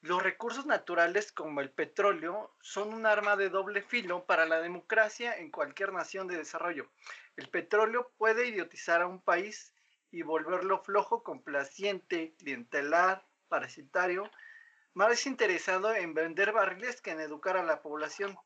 los 0.00 0.22
recursos 0.22 0.64
naturales 0.64 1.32
como 1.32 1.60
el 1.60 1.70
petróleo 1.70 2.54
son 2.62 2.94
un 2.94 3.04
arma 3.04 3.36
de 3.36 3.50
doble 3.50 3.82
filo 3.82 4.24
para 4.24 4.46
la 4.46 4.60
democracia 4.60 5.36
en 5.36 5.50
cualquier 5.50 5.92
nación 5.92 6.28
de 6.28 6.36
desarrollo. 6.36 6.88
El 7.36 7.50
petróleo 7.50 8.12
puede 8.16 8.46
idiotizar 8.46 9.02
a 9.02 9.08
un 9.08 9.20
país 9.20 9.74
y 10.10 10.22
volverlo 10.22 10.82
flojo, 10.82 11.22
complaciente, 11.22 12.34
clientelar, 12.38 13.26
parasitario, 13.48 14.30
más 14.94 15.26
interesado 15.26 15.94
en 15.94 16.14
vender 16.14 16.52
barriles 16.52 17.00
que 17.00 17.10
en 17.10 17.20
educar 17.20 17.56
a 17.56 17.62
la 17.62 17.82
población, 17.82 18.36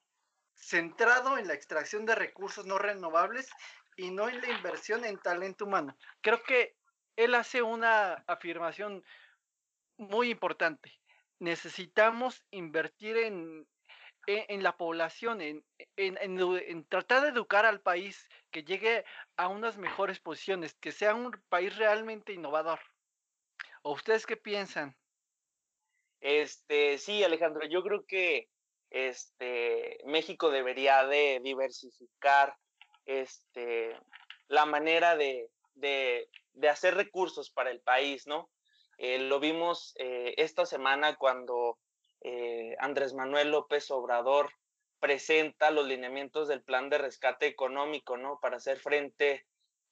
centrado 0.55 1.39
en 1.39 1.49
la 1.49 1.55
extracción 1.55 2.05
de 2.05 2.15
recursos 2.15 2.67
no 2.67 2.79
renovables 2.79 3.49
y 3.97 4.11
no 4.11 4.29
en 4.29 4.41
la 4.41 4.51
inversión 4.51 5.05
en 5.05 5.19
talento 5.19 5.65
humano. 5.65 5.97
Creo 6.21 6.43
que 6.43 6.77
él 7.17 7.35
hace 7.35 7.63
una 7.63 8.25
afirmación 8.27 9.05
muy 9.97 10.31
importante. 10.31 11.01
Necesitamos 11.39 12.45
invertir 12.51 13.17
en, 13.17 13.67
en, 14.27 14.63
la 14.63 14.77
población, 14.77 15.41
en, 15.41 16.85
tratar 16.89 17.23
de 17.23 17.29
educar 17.29 17.67
al 17.67 17.81
país 17.81 18.29
que 18.51 18.65
llegue 18.65 19.05
a 19.37 19.49
unas 19.49 19.77
mejores 19.77 20.21
posiciones, 20.21 20.75
que 20.75 20.93
sea 20.93 21.15
un 21.15 21.33
país 21.49 21.77
realmente 21.77 22.33
innovador. 22.33 22.81
¿O 23.83 23.93
ustedes 23.93 24.27
qué 24.27 24.37
piensan? 24.37 24.97
Este, 26.21 26.99
sí, 26.99 27.25
Alejandro, 27.25 27.67
yo 27.67 27.83
creo 27.83 28.05
que 28.07 28.49
este, 28.91 29.99
México 30.05 30.51
debería 30.51 31.05
de 31.07 31.41
diversificar 31.43 32.57
este, 33.07 33.99
la 34.47 34.67
manera 34.67 35.17
de 35.17 35.51
hacer 36.71 36.95
recursos 36.95 37.51
para 37.51 37.71
el 37.71 37.81
país, 37.81 38.27
¿no? 38.27 38.51
Eh, 38.99 39.19
lo 39.19 39.41
vimos 39.41 39.95
eh, 39.97 40.35
esta 40.37 40.65
semana 40.65 41.17
cuando 41.17 41.77
eh, 42.25 42.77
Andrés 42.79 43.15
Manuel 43.15 43.51
López 43.51 43.91
Obrador 43.91 44.51
presenta 45.01 45.73
los 45.73 45.87
lineamientos 45.87 46.47
del 46.47 46.63
plan 46.63 46.89
de 46.89 46.99
rescate 46.99 47.47
económico, 47.47 48.17
¿no? 48.17 48.39
Para 48.41 48.59
hacer 48.59 48.79
frente 48.79 49.45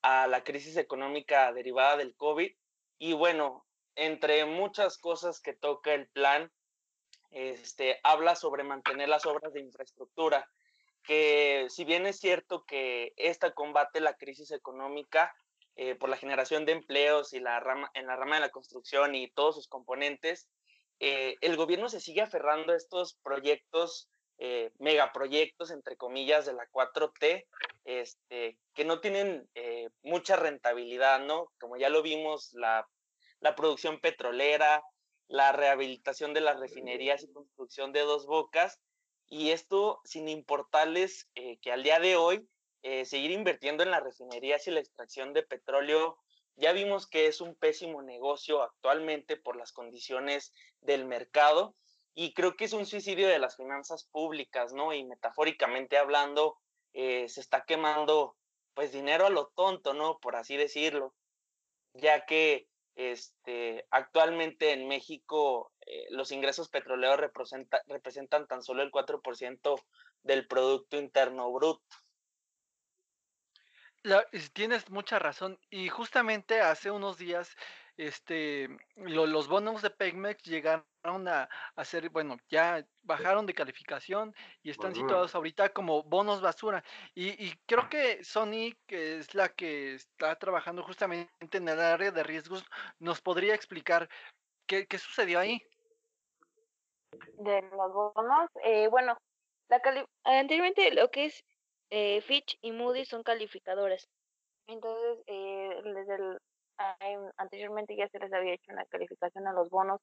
a 0.02 0.28
la 0.28 0.44
crisis 0.44 0.76
económica 0.76 1.52
derivada 1.52 1.96
del 1.96 2.14
COVID. 2.14 2.52
Y 2.98 3.12
bueno, 3.14 3.66
entre 3.96 4.44
muchas 4.44 4.98
cosas 4.98 5.40
que 5.40 5.52
toca 5.52 5.92
el 5.92 6.08
plan, 6.08 6.52
este, 7.30 7.98
habla 8.04 8.36
sobre 8.36 8.62
mantener 8.62 9.08
las 9.08 9.26
obras 9.26 9.52
de 9.52 9.60
infraestructura, 9.60 10.48
que 11.02 11.66
si 11.68 11.84
bien 11.84 12.06
es 12.06 12.20
cierto 12.20 12.64
que 12.64 13.12
esta 13.16 13.52
combate 13.52 14.00
la 14.00 14.16
crisis 14.16 14.52
económica 14.52 15.34
eh, 15.76 15.94
por 15.94 16.08
la 16.08 16.16
generación 16.16 16.66
de 16.66 16.72
empleos 16.72 17.32
y 17.32 17.40
la 17.40 17.58
rama, 17.58 17.90
en 17.94 18.06
la 18.06 18.16
rama 18.16 18.36
de 18.36 18.42
la 18.42 18.50
construcción 18.50 19.14
y 19.14 19.30
todos 19.30 19.54
sus 19.56 19.68
componentes, 19.68 20.48
eh, 21.00 21.36
el 21.40 21.56
gobierno 21.56 21.88
se 21.88 22.00
sigue 22.00 22.20
aferrando 22.20 22.72
a 22.72 22.76
estos 22.76 23.14
proyectos 23.22 24.08
eh, 24.38 24.70
megaproyectos, 24.78 25.70
entre 25.70 25.96
comillas, 25.96 26.46
de 26.46 26.54
la 26.54 26.66
4T, 26.70 27.46
este, 27.84 28.58
que 28.74 28.84
no 28.84 29.00
tienen 29.00 29.48
eh, 29.54 29.90
mucha 30.02 30.36
rentabilidad, 30.36 31.20
¿no? 31.20 31.52
Como 31.58 31.76
ya 31.76 31.90
lo 31.90 32.02
vimos, 32.02 32.52
la, 32.54 32.88
la, 33.40 33.54
producción 33.54 34.00
petrolera, 34.00 34.82
la 35.28 35.52
rehabilitación 35.52 36.32
de 36.32 36.40
las 36.40 36.58
refinerías 36.58 37.22
y 37.22 37.32
construcción 37.32 37.92
de 37.92 38.00
dos 38.00 38.26
bocas, 38.26 38.80
y 39.30 39.50
esto 39.50 40.00
sin 40.04 40.28
importarles 40.28 41.28
eh, 41.34 41.58
que 41.60 41.72
al 41.72 41.82
día 41.82 42.00
de 42.00 42.16
hoy 42.16 42.48
eh, 42.82 43.04
seguir 43.04 43.30
invirtiendo 43.30 43.82
en 43.82 43.90
las 43.90 44.02
refinerías 44.02 44.66
y 44.66 44.72
la 44.72 44.80
extracción 44.80 45.32
de 45.32 45.44
petróleo 45.44 46.18
ya 46.60 46.72
vimos 46.72 47.06
que 47.06 47.26
es 47.26 47.40
un 47.40 47.54
pésimo 47.54 48.02
negocio 48.02 48.62
actualmente 48.62 49.36
por 49.36 49.56
las 49.56 49.72
condiciones 49.72 50.52
del 50.80 51.06
mercado 51.06 51.74
y 52.14 52.34
creo 52.34 52.56
que 52.56 52.66
es 52.66 52.72
un 52.72 52.86
suicidio 52.86 53.28
de 53.28 53.38
las 53.38 53.56
finanzas 53.56 54.04
públicas, 54.04 54.72
¿no? 54.72 54.92
Y 54.92 55.04
metafóricamente 55.04 55.96
hablando, 55.96 56.58
eh, 56.92 57.28
se 57.28 57.40
está 57.40 57.64
quemando 57.64 58.36
pues 58.74 58.92
dinero 58.92 59.26
a 59.26 59.30
lo 59.30 59.46
tonto, 59.56 59.94
¿no? 59.94 60.18
Por 60.18 60.36
así 60.36 60.56
decirlo, 60.56 61.14
ya 61.94 62.26
que 62.26 62.68
este, 62.94 63.86
actualmente 63.90 64.72
en 64.72 64.86
México 64.86 65.72
eh, 65.86 66.06
los 66.10 66.30
ingresos 66.30 66.68
petroleros 66.68 67.18
representa, 67.18 67.82
representan 67.86 68.46
tan 68.46 68.62
solo 68.62 68.82
el 68.82 68.90
4% 68.90 69.80
del 70.22 70.46
Producto 70.46 70.98
Interno 70.98 71.50
Bruto. 71.50 71.82
Tienes 74.52 74.88
mucha 74.90 75.18
razón 75.18 75.58
y 75.70 75.88
justamente 75.88 76.60
hace 76.60 76.90
unos 76.90 77.18
días 77.18 77.56
este, 78.00 78.68
los 78.96 79.46
bonos 79.46 79.82
de 79.82 79.90
Pegmex 79.90 80.42
llegaron 80.44 81.28
a, 81.28 81.48
hacer, 81.76 82.08
bueno, 82.08 82.38
ya 82.48 82.86
bajaron 83.02 83.44
de 83.44 83.52
calificación 83.52 84.34
y 84.62 84.70
están 84.70 84.94
situados 84.94 85.34
ahorita 85.34 85.68
como 85.70 86.02
bonos 86.04 86.40
basura. 86.40 86.82
Y, 87.14 87.54
creo 87.66 87.88
que 87.90 88.24
Sony, 88.24 88.72
que 88.86 89.18
es 89.18 89.34
la 89.34 89.50
que 89.50 89.94
está 89.94 90.34
trabajando 90.36 90.82
justamente 90.82 91.58
en 91.58 91.68
el 91.68 91.78
área 91.78 92.10
de 92.10 92.22
riesgos, 92.22 92.64
nos 92.98 93.20
podría 93.20 93.54
explicar 93.54 94.08
qué, 94.66 94.86
sucedió 94.98 95.38
ahí. 95.38 95.62
De 97.34 97.60
los 97.62 97.92
bonos, 97.92 98.50
eh, 98.64 98.88
bueno, 98.88 99.18
la 99.68 99.80
anteriormente 100.24 100.90
lo 100.94 101.10
que 101.10 101.26
es 101.26 101.44
eh, 101.90 102.20
Fitch 102.22 102.58
y 102.62 102.72
Moody 102.72 103.04
son 103.04 103.22
calificadores. 103.22 104.08
Entonces, 104.66 105.22
eh, 105.26 105.80
desde 105.84 106.14
el 106.16 106.38
anteriormente 107.36 107.96
ya 107.96 108.08
se 108.08 108.18
les 108.18 108.32
había 108.32 108.54
hecho 108.54 108.72
una 108.72 108.84
calificación 108.86 109.46
a 109.46 109.52
los 109.52 109.68
bonos 109.70 110.00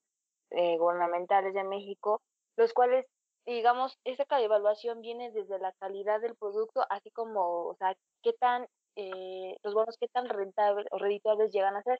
eh, 0.52 0.78
gubernamentales 0.78 1.54
de 1.54 1.64
México, 1.64 2.22
los 2.56 2.74
cuales, 2.74 3.06
digamos, 3.46 3.98
esa 4.06 4.26
evaluación 4.40 5.02
viene 5.02 5.32
desde 5.32 5.60
la 5.60 5.74
calidad 5.80 6.22
del 6.22 6.36
producto, 6.36 6.86
así 6.90 7.12
como, 7.12 7.68
o 7.68 7.76
sea, 7.78 7.96
qué 8.24 8.34
tan, 8.34 8.68
eh, 8.96 9.56
los 9.64 9.74
bonos 9.74 9.98
qué 10.00 10.08
tan 10.10 10.30
rentables 10.30 10.88
o 10.92 10.98
redituables 11.00 11.52
llegan 11.52 11.76
a 11.76 11.84
ser. 11.84 12.00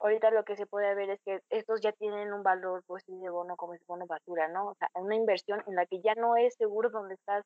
ahorita 0.00 0.30
lo 0.30 0.44
que 0.44 0.56
se 0.56 0.66
puede 0.66 0.94
ver 0.94 1.10
es 1.10 1.20
que 1.24 1.40
estos 1.50 1.80
ya 1.80 1.92
tienen 1.92 2.32
un 2.32 2.42
valor 2.42 2.82
pues 2.86 3.04
de 3.06 3.30
bono 3.30 3.56
como 3.56 3.74
es 3.74 3.86
bono 3.86 4.06
basura, 4.06 4.48
¿no? 4.48 4.68
O 4.68 4.74
sea, 4.76 4.88
una 4.94 5.16
inversión 5.16 5.62
en 5.66 5.76
la 5.76 5.86
que 5.86 6.00
ya 6.02 6.14
no 6.14 6.36
es 6.36 6.54
seguro 6.56 6.90
donde 6.90 7.14
estás 7.14 7.44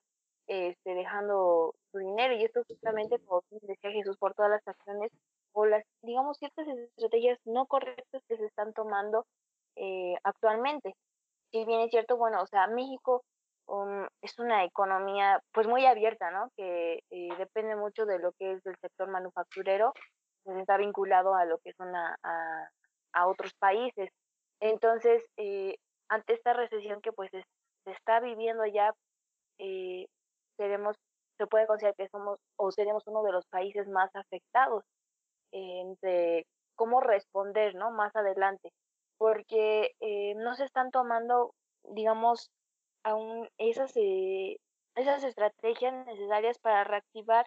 este, 0.48 0.94
dejando 0.94 1.74
tu 1.92 1.98
dinero 1.98 2.34
y 2.34 2.44
esto 2.44 2.62
justamente 2.66 3.18
como 3.20 3.42
decía 3.50 3.90
Jesús 3.92 4.16
por 4.18 4.34
todas 4.34 4.50
las 4.50 4.66
acciones 4.66 5.12
o 5.52 5.66
las 5.66 5.84
digamos 6.02 6.38
ciertas 6.38 6.66
estrategias 6.66 7.38
no 7.44 7.66
correctas 7.66 8.22
que 8.28 8.36
se 8.36 8.46
están 8.46 8.72
tomando 8.72 9.26
eh, 9.76 10.16
actualmente. 10.24 10.94
Si 11.52 11.64
bien 11.64 11.80
es 11.80 11.90
cierto, 11.90 12.16
bueno, 12.16 12.42
o 12.42 12.46
sea, 12.46 12.66
México 12.66 13.22
um, 13.66 14.06
es 14.22 14.38
una 14.38 14.64
economía 14.64 15.40
pues 15.52 15.66
muy 15.66 15.86
abierta, 15.86 16.30
¿no? 16.30 16.50
Que 16.56 17.02
eh, 17.10 17.28
depende 17.38 17.76
mucho 17.76 18.06
de 18.06 18.18
lo 18.18 18.32
que 18.32 18.52
es 18.52 18.62
del 18.64 18.76
sector 18.80 19.08
manufacturero, 19.08 19.94
pues 20.44 20.58
está 20.58 20.76
vinculado 20.76 21.34
a 21.34 21.44
lo 21.44 21.58
que 21.58 21.72
son 21.74 21.94
a, 21.94 22.16
a, 23.12 23.26
otros 23.28 23.54
países. 23.54 24.10
Entonces, 24.60 25.24
eh, 25.36 25.76
ante 26.08 26.34
esta 26.34 26.52
recesión 26.54 27.00
que 27.00 27.12
pues 27.12 27.30
se 27.30 27.90
está 27.92 28.20
viviendo 28.20 28.64
ya, 28.66 28.92
eh, 29.58 30.06
seremos, 30.58 30.96
se 31.38 31.46
puede 31.46 31.66
considerar 31.66 31.96
que 31.96 32.08
somos 32.08 32.38
o 32.56 32.70
seremos 32.72 33.02
uno 33.06 33.22
de 33.22 33.32
los 33.32 33.46
países 33.46 33.88
más 33.88 34.10
afectados 34.14 34.84
entre 35.52 36.46
cómo 36.76 37.00
responder, 37.00 37.74
¿no? 37.74 37.90
Más 37.90 38.14
adelante, 38.14 38.70
porque 39.18 39.92
eh, 40.00 40.34
no 40.36 40.54
se 40.54 40.64
están 40.64 40.90
tomando, 40.90 41.54
digamos, 41.84 42.50
aún 43.04 43.48
esas, 43.58 43.92
eh, 43.96 44.58
esas 44.94 45.24
estrategias 45.24 45.94
necesarias 46.06 46.58
para 46.58 46.84
reactivar 46.84 47.46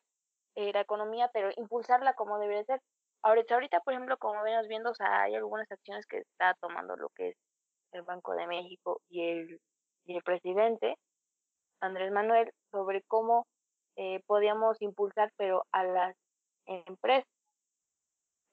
eh, 0.56 0.72
la 0.74 0.82
economía, 0.82 1.30
pero 1.34 1.50
impulsarla 1.56 2.14
como 2.14 2.40
debería 2.40 2.64
ser. 2.66 2.82
Ahorita, 3.24 3.54
ahorita, 3.54 3.80
por 3.82 3.94
ejemplo, 3.94 4.18
como 4.18 4.42
venimos 4.44 4.68
viendo, 4.68 4.92
o 4.92 4.96
sea, 4.96 5.24
hay 5.24 5.36
algunas 5.36 5.72
acciones 5.72 6.06
que 6.08 6.18
está 6.20 6.56
tomando 6.60 6.96
lo 6.96 7.10
que 7.16 7.30
es 7.30 7.36
el 7.94 8.02
Banco 8.04 8.34
de 8.34 8.48
México 8.48 9.02
y 9.10 9.30
el, 9.30 9.60
y 10.06 10.16
el 10.18 10.24
presidente, 10.24 10.96
Andrés 11.82 12.12
Manuel, 12.12 12.52
sobre 12.72 13.02
cómo 13.04 13.48
eh, 13.96 14.22
podíamos 14.26 14.82
impulsar, 14.82 15.32
pero 15.38 15.66
a 15.72 15.84
las 15.84 16.16
empresas. 16.66 17.28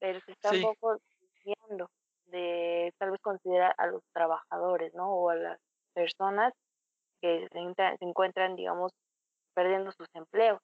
Pero 0.01 0.21
se 0.21 0.33
está 0.33 0.51
un 0.51 0.63
poco 0.63 0.99
viendo 1.45 1.91
de 2.27 2.93
tal 2.99 3.11
vez 3.11 3.21
considerar 3.21 3.75
a 3.79 3.87
los 3.87 4.03
trabajadores, 4.13 4.95
¿no? 4.95 5.11
O 5.11 5.31
a 5.31 5.37
las 5.37 5.59
personas 5.95 6.53
que 7.21 7.49
se, 7.53 7.75
se 7.99 8.05
encuentran, 8.05 8.57
digamos, 8.57 8.93
perdiendo 9.55 9.91
sus 9.93 10.09
empleos. 10.15 10.61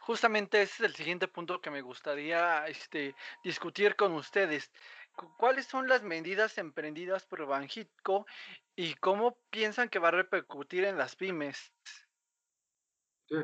Justamente 0.00 0.60
ese 0.60 0.84
es 0.84 0.90
el 0.90 0.94
siguiente 0.94 1.28
punto 1.28 1.60
que 1.60 1.70
me 1.70 1.80
gustaría 1.80 2.66
este, 2.66 3.14
discutir 3.42 3.96
con 3.96 4.12
ustedes. 4.12 4.70
¿Cuáles 5.38 5.66
son 5.66 5.88
las 5.88 6.02
medidas 6.02 6.58
emprendidas 6.58 7.24
por 7.26 7.46
Banjitco 7.46 8.26
y 8.74 8.94
cómo 8.94 9.38
piensan 9.50 9.88
que 9.88 9.98
va 9.98 10.08
a 10.08 10.12
repercutir 10.12 10.84
en 10.84 10.98
las 10.98 11.16
pymes? 11.16 11.72
Sí, 13.28 13.36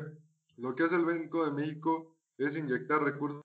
lo 0.57 0.75
que 0.75 0.83
hace 0.83 0.95
el 0.95 1.05
Banco 1.05 1.45
de 1.45 1.51
México 1.51 2.17
es 2.37 2.55
inyectar 2.55 3.01
recursos 3.01 3.43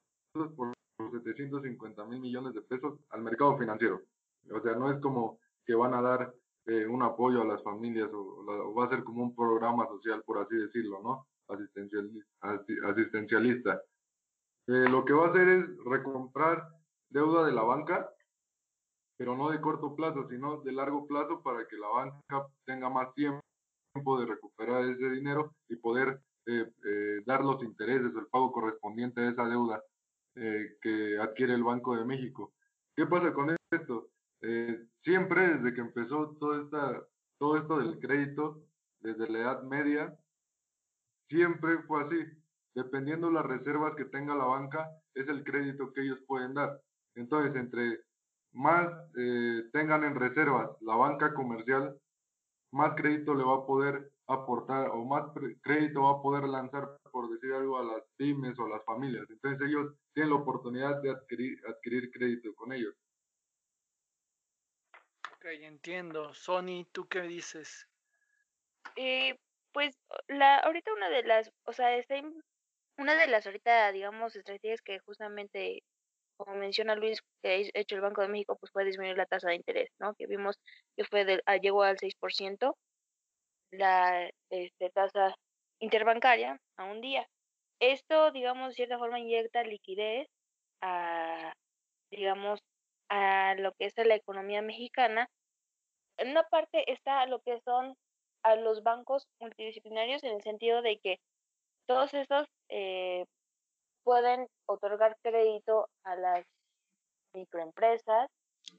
por 0.56 0.72
750 0.98 2.04
mil 2.04 2.20
millones 2.20 2.54
de 2.54 2.62
pesos 2.62 2.98
al 3.10 3.22
mercado 3.22 3.56
financiero. 3.58 4.02
O 4.50 4.60
sea, 4.60 4.74
no 4.74 4.90
es 4.90 5.00
como 5.00 5.38
que 5.64 5.74
van 5.74 5.94
a 5.94 6.02
dar 6.02 6.34
eh, 6.66 6.86
un 6.86 7.02
apoyo 7.02 7.42
a 7.42 7.46
las 7.46 7.62
familias 7.62 8.10
o, 8.12 8.74
va 8.74 8.86
a 8.86 8.90
ser 8.90 9.04
como 9.04 9.22
un 9.22 9.34
programa 9.34 9.86
social, 9.86 10.22
por 10.24 10.38
así 10.38 10.56
decirlo, 10.56 11.00
¿no? 11.02 11.26
asistencialista. 11.48 13.82
Eh, 14.66 14.88
lo 14.88 15.04
que 15.04 15.12
va 15.12 15.26
a 15.26 15.30
hacer 15.30 15.48
es 15.48 15.64
recomprar 15.84 16.68
deuda 17.08 17.46
de 17.46 17.52
la 17.52 17.62
banca, 17.62 18.10
pero 19.16 19.36
no 19.36 19.50
de 19.50 19.60
corto 19.60 19.94
plazo, 19.94 20.28
sino 20.28 20.58
de 20.62 20.72
largo 20.72 21.06
plazo 21.06 21.42
para 21.42 21.66
que 21.66 21.76
la 21.76 21.88
banca 21.88 22.46
tenga 22.64 22.90
más 22.90 23.14
tiempo 23.14 23.40
de 24.18 24.26
recuperar 24.26 24.84
ese 24.84 25.10
dinero 25.10 25.54
y 25.68 25.76
poder 25.76 26.20
eh, 26.46 26.70
eh, 26.84 27.22
dar 27.24 27.44
los 27.44 27.62
intereses, 27.62 28.12
el 28.14 28.26
pago 28.26 28.52
correspondiente 28.52 29.20
a 29.20 29.30
esa 29.30 29.44
deuda 29.46 29.82
que 30.82 31.18
adquiere 31.18 31.54
el 31.54 31.64
Banco 31.64 31.96
de 31.96 32.04
México. 32.04 32.52
¿Qué 32.94 33.06
pasa 33.06 33.32
con 33.32 33.56
esto? 33.70 34.10
siempre 35.02 35.56
desde 35.56 35.74
que 35.74 35.80
empezó 35.80 36.36
todo, 36.38 36.62
esta, 36.62 37.02
todo 37.38 37.56
esto 37.56 37.78
del 37.78 37.98
crédito, 37.98 38.62
desde 39.00 39.30
la 39.30 39.38
Edad 39.38 39.62
Media, 39.62 40.14
Siempre 41.28 41.82
fue 41.82 42.04
así. 42.04 42.16
Dependiendo 42.74 43.30
las 43.30 43.44
reservas 43.44 43.94
que 43.96 44.04
tenga 44.04 44.34
la 44.34 44.44
banca, 44.44 44.88
es 45.14 45.28
el 45.28 45.42
crédito 45.44 45.92
que 45.92 46.02
ellos 46.02 46.18
pueden 46.26 46.54
dar. 46.54 46.80
Entonces, 47.14 47.56
entre 47.56 48.00
más 48.56 48.92
eh, 49.16 49.64
tengan 49.72 50.04
en 50.04 50.14
reservas 50.14 50.70
la 50.80 50.96
banca 50.96 51.34
comercial, 51.34 51.96
más 52.72 52.94
crédito 52.96 53.34
le 53.34 53.44
va 53.44 53.56
a 53.56 53.66
poder 53.66 54.10
aportar 54.26 54.88
o 54.90 55.04
más 55.04 55.30
crédito 55.62 56.02
va 56.02 56.18
a 56.18 56.22
poder 56.22 56.44
lanzar, 56.48 56.98
por 57.12 57.30
decir 57.30 57.52
algo, 57.52 57.78
a 57.78 57.84
las 57.84 58.02
pymes 58.16 58.58
o 58.58 58.64
a 58.64 58.70
las 58.70 58.84
familias. 58.84 59.24
Entonces 59.30 59.68
ellos 59.68 59.94
tienen 60.14 60.30
la 60.30 60.40
oportunidad 60.40 61.00
de 61.02 61.10
adquirir, 61.10 61.58
adquirir 61.68 62.10
crédito 62.10 62.54
con 62.54 62.72
ellos. 62.72 62.94
Ok, 65.36 65.44
entiendo. 65.44 66.34
Sony, 66.34 66.86
¿tú 66.92 67.06
qué 67.06 67.22
dices? 67.22 67.86
Eh, 68.96 69.38
pues 69.72 69.96
la 70.28 70.56
ahorita 70.58 70.92
una 70.92 71.08
de 71.10 71.22
las, 71.22 71.52
o 71.64 71.72
sea, 71.72 71.96
está 71.96 72.16
una 72.98 73.14
de 73.14 73.26
las 73.26 73.46
ahorita, 73.46 73.92
digamos, 73.92 74.34
estrategias 74.34 74.80
que 74.80 74.98
justamente, 75.00 75.82
como 76.36 76.54
menciona 76.54 76.94
Luis, 76.94 77.20
que 77.42 77.48
ha 77.48 77.80
hecho 77.80 77.94
el 77.96 78.00
Banco 78.00 78.22
de 78.22 78.28
México, 78.28 78.56
pues 78.58 78.72
puede 78.72 78.86
disminuir 78.86 79.16
la 79.16 79.26
tasa 79.26 79.48
de 79.48 79.56
interés, 79.56 79.90
¿no? 79.98 80.14
Que 80.14 80.26
vimos 80.26 80.58
que 80.96 81.04
fue 81.04 81.24
del, 81.24 81.42
ah, 81.46 81.56
llegó 81.56 81.82
al 81.82 81.98
6%, 81.98 82.76
la 83.72 84.30
este, 84.50 84.90
tasa 84.90 85.34
interbancaria 85.80 86.58
a 86.76 86.84
un 86.84 87.00
día. 87.00 87.26
Esto, 87.80 88.32
digamos, 88.32 88.70
de 88.70 88.74
cierta 88.74 88.98
forma 88.98 89.20
inyecta 89.20 89.62
liquidez 89.62 90.28
a, 90.82 91.52
digamos, 92.10 92.60
a 93.08 93.54
lo 93.56 93.72
que 93.72 93.86
es 93.86 93.94
la 93.96 94.14
economía 94.14 94.62
mexicana. 94.62 95.28
En 96.18 96.30
una 96.30 96.44
parte 96.44 96.90
está 96.90 97.26
lo 97.26 97.40
que 97.40 97.60
son 97.64 97.94
a 98.42 98.56
los 98.56 98.82
bancos 98.82 99.26
multidisciplinarios 99.40 100.22
en 100.24 100.36
el 100.36 100.42
sentido 100.42 100.82
de 100.82 100.98
que 100.98 101.18
todos 101.86 102.14
estos 102.14 102.46
eh, 102.68 103.26
pueden 104.06 104.46
otorgar 104.66 105.16
crédito 105.20 105.88
a 106.04 106.14
las 106.14 106.44
microempresas, 107.34 108.30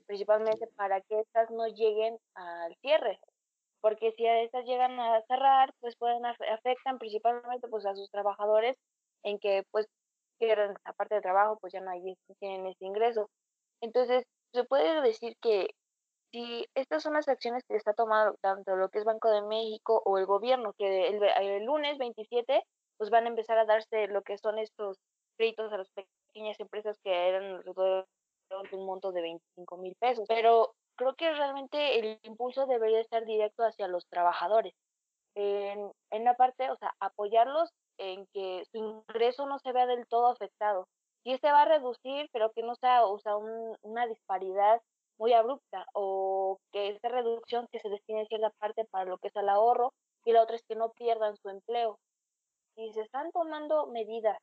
principalmente 0.05 0.67
para 0.77 1.01
que 1.01 1.19
estas 1.19 1.51
no 1.51 1.67
lleguen 1.67 2.17
al 2.33 2.73
cierre, 2.77 3.19
porque 3.81 4.13
si 4.13 4.25
a 4.25 4.41
estas 4.41 4.63
llegan 4.63 4.97
a 4.97 5.21
cerrar, 5.27 5.73
pues 5.81 5.97
pueden 5.97 6.25
afectan 6.25 6.97
principalmente 6.97 7.67
pues 7.67 7.85
a 7.85 7.93
sus 7.93 8.09
trabajadores 8.09 8.77
en 9.23 9.37
que 9.37 9.63
pues 9.71 9.85
pierden 10.39 10.73
aparte 10.85 11.15
de 11.15 11.21
trabajo, 11.21 11.57
pues 11.59 11.73
ya 11.73 11.81
no 11.81 11.91
hay 11.91 12.15
tienen 12.39 12.65
ese 12.65 12.85
ingreso. 12.85 13.29
Entonces, 13.81 14.23
se 14.53 14.63
puede 14.63 15.01
decir 15.01 15.35
que 15.41 15.67
si 16.31 16.65
estas 16.73 17.03
son 17.03 17.13
las 17.13 17.27
acciones 17.27 17.63
que 17.67 17.75
está 17.75 17.93
tomando 17.93 18.37
tanto 18.41 18.77
lo 18.77 18.87
que 18.89 18.99
es 18.99 19.05
Banco 19.05 19.29
de 19.29 19.41
México 19.41 20.01
o 20.05 20.17
el 20.17 20.25
gobierno, 20.25 20.73
que 20.77 21.09
el, 21.09 21.65
lunes 21.65 21.97
27 21.97 22.63
pues 22.97 23.09
van 23.09 23.25
a 23.25 23.29
empezar 23.29 23.57
a 23.59 23.65
darse 23.65 24.07
lo 24.07 24.21
que 24.21 24.37
son 24.37 24.57
estos 24.57 24.97
créditos 25.37 25.71
a 25.71 25.77
las 25.77 25.89
pequeñas 25.89 26.59
empresas 26.59 26.97
que 27.03 27.29
eran 27.29 27.63
de 27.63 28.05
un 28.75 28.85
monto 28.85 29.11
de 29.11 29.21
25 29.21 29.77
mil 29.77 29.95
pesos. 29.99 30.25
Pero 30.27 30.73
creo 30.95 31.15
que 31.15 31.31
realmente 31.31 31.99
el 31.99 32.19
impulso 32.23 32.65
debería 32.65 32.99
estar 32.99 33.25
directo 33.25 33.63
hacia 33.63 33.87
los 33.87 34.07
trabajadores. 34.07 34.73
En, 35.35 35.91
en 36.11 36.23
la 36.23 36.35
parte, 36.35 36.69
o 36.71 36.77
sea, 36.77 36.93
apoyarlos 36.99 37.71
en 37.97 38.25
que 38.33 38.63
su 38.71 38.77
ingreso 38.77 39.45
no 39.45 39.59
se 39.59 39.71
vea 39.71 39.85
del 39.85 40.07
todo 40.07 40.27
afectado. 40.27 40.87
Y 41.23 41.33
este 41.33 41.51
va 41.51 41.63
a 41.63 41.65
reducir, 41.65 42.29
pero 42.31 42.51
que 42.51 42.63
no 42.63 42.75
sea, 42.75 43.03
una 43.81 44.07
disparidad 44.07 44.81
muy 45.19 45.33
abrupta 45.33 45.85
o 45.93 46.59
que 46.71 46.89
esa 46.89 47.09
reducción 47.09 47.67
que 47.71 47.79
se 47.79 47.89
destine 47.89 48.25
cierta 48.27 48.51
parte 48.59 48.85
para 48.85 49.05
lo 49.05 49.17
que 49.17 49.27
es 49.29 49.35
el 49.35 49.49
ahorro 49.49 49.93
y 50.25 50.31
la 50.31 50.43
otra 50.43 50.55
es 50.55 50.63
que 50.63 50.75
no 50.75 50.91
pierdan 50.91 51.35
su 51.37 51.49
empleo. 51.49 51.99
Si 52.75 52.93
se 52.93 53.01
están 53.01 53.31
tomando 53.31 53.87
medidas 53.87 54.37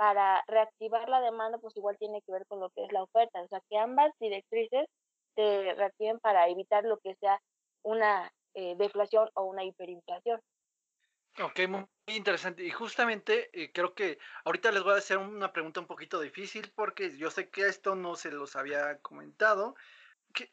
para 0.00 0.42
reactivar 0.46 1.10
la 1.10 1.20
demanda, 1.20 1.58
pues 1.58 1.76
igual 1.76 1.98
tiene 1.98 2.22
que 2.22 2.32
ver 2.32 2.46
con 2.46 2.58
lo 2.58 2.70
que 2.70 2.82
es 2.86 2.90
la 2.90 3.02
oferta, 3.02 3.42
o 3.42 3.48
sea, 3.48 3.60
que 3.68 3.76
ambas 3.76 4.10
directrices 4.18 4.86
se 5.34 5.74
reactiven 5.74 6.18
para 6.20 6.48
evitar 6.48 6.84
lo 6.84 6.96
que 7.00 7.16
sea 7.16 7.38
una 7.82 8.32
eh, 8.54 8.76
deflación 8.78 9.28
o 9.34 9.44
una 9.44 9.62
hiperinflación. 9.62 10.40
Ok, 11.42 11.68
muy 11.68 11.86
interesante. 12.06 12.64
Y 12.64 12.70
justamente 12.70 13.50
eh, 13.52 13.72
creo 13.74 13.92
que 13.92 14.18
ahorita 14.46 14.72
les 14.72 14.82
voy 14.82 14.94
a 14.94 14.98
hacer 15.00 15.18
una 15.18 15.52
pregunta 15.52 15.80
un 15.80 15.86
poquito 15.86 16.18
difícil 16.18 16.72
porque 16.74 17.14
yo 17.18 17.30
sé 17.30 17.50
que 17.50 17.66
esto 17.66 17.94
no 17.94 18.16
se 18.16 18.30
los 18.30 18.56
había 18.56 18.96
comentado 19.02 19.74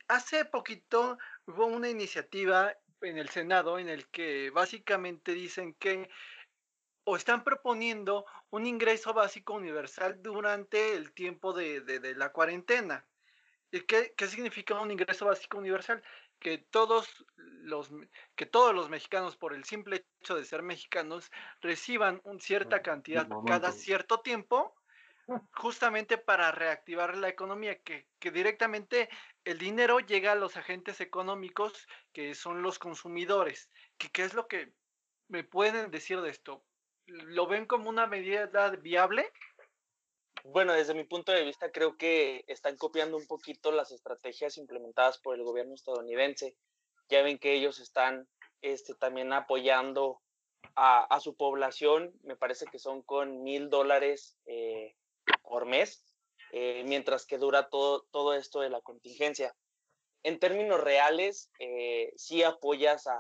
hace 0.08 0.46
poquito 0.46 1.18
hubo 1.46 1.68
una 1.68 1.90
iniciativa 1.90 2.74
en 3.02 3.18
el 3.18 3.30
Senado 3.30 3.80
en 3.80 3.90
el 3.90 4.08
que 4.08 4.50
básicamente 4.50 5.34
dicen 5.34 5.74
que 5.76 6.10
o 7.10 7.16
están 7.16 7.46
proponiendo 7.46 8.26
un 8.50 8.66
ingreso 8.66 9.14
básico 9.14 9.54
universal 9.54 10.22
durante 10.22 10.94
el 10.94 11.14
tiempo 11.14 11.54
de, 11.54 12.14
la 12.18 12.34
cuarentena. 12.34 13.08
¿Qué, 13.72 14.14
¿Qué 14.18 14.28
significa 14.28 14.78
un 14.82 14.92
ingreso 14.92 15.26
básico 15.26 15.58
universal? 15.58 16.04
que 16.40 16.60
todos 16.60 17.26
los 17.38 17.90
que 18.36 18.46
todos 18.46 18.76
los 18.76 18.90
mexicanos 18.90 19.36
por 19.36 19.56
el 19.56 19.64
simple 19.64 20.06
hecho 20.22 20.36
de 20.36 20.46
ser 20.46 20.62
mexicanos 20.62 21.32
reciban 21.62 22.22
una 22.26 22.40
cierta 22.40 22.84
cantidad 22.84 23.28
cada 23.48 23.72
cierto 23.72 24.20
tiempo 24.20 24.76
justamente 25.52 26.20
para 26.20 26.52
reactivar 26.52 27.18
la 27.18 27.28
economía 27.30 27.80
que, 27.82 28.08
que, 28.20 28.30
directamente 28.30 29.10
el 29.46 29.58
dinero 29.58 30.00
llega 30.00 30.34
a 30.34 30.36
los 30.36 30.58
agentes 30.58 31.02
económicos 31.02 31.88
que 32.14 32.36
son 32.36 32.62
los 32.62 32.78
consumidores 32.78 33.72
que 33.98 34.12
qué 34.12 34.22
es 34.22 34.36
lo 34.36 34.48
que 34.48 34.74
me 35.28 35.44
pueden 35.44 35.90
decir 35.90 36.22
de 36.22 36.30
esto 36.30 36.64
lo 37.08 37.48
ven 37.48 37.66
como 37.66 37.90
una 37.90 38.08
medida 38.08 38.70
viable 38.82 39.32
bueno, 40.50 40.74
desde 40.74 40.94
mi 40.94 41.04
punto 41.04 41.32
de 41.32 41.44
vista 41.44 41.72
creo 41.72 41.98
que 41.98 42.46
están 42.48 42.78
copiando 42.78 43.18
un 43.18 43.28
poquito 43.28 43.72
las 43.72 43.92
estrategias 43.92 44.58
implementadas 44.58 45.18
por 45.18 45.36
el 45.36 45.44
gobierno 45.44 45.76
estadounidense. 45.76 46.56
Ya 47.10 47.22
ven 47.22 47.38
que 47.38 47.54
ellos 47.54 47.80
están 47.80 48.28
este, 48.62 48.94
también 48.96 49.34
apoyando 49.34 50.22
a, 50.76 51.20
su 51.22 51.36
población, 51.36 52.14
me 52.22 52.36
parece 52.36 52.66
que 52.68 52.78
son 52.78 53.02
con 53.02 53.42
mil 53.44 53.70
dólares 53.70 54.38
eh, 54.46 54.96
por 55.42 55.66
mes, 55.66 56.04
eh, 56.52 56.84
mientras 56.86 57.26
que 57.26 57.40
dura 57.40 57.70
todo, 57.70 58.04
todo 58.12 58.36
esto 58.36 58.62
de 58.62 58.70
la 58.70 58.82
contingencia. 58.82 59.56
En 60.24 60.40
términos 60.40 60.80
reales, 60.80 61.50
eh, 61.60 62.14
sí 62.16 62.44
apoyas 62.44 63.08
a, 63.08 63.20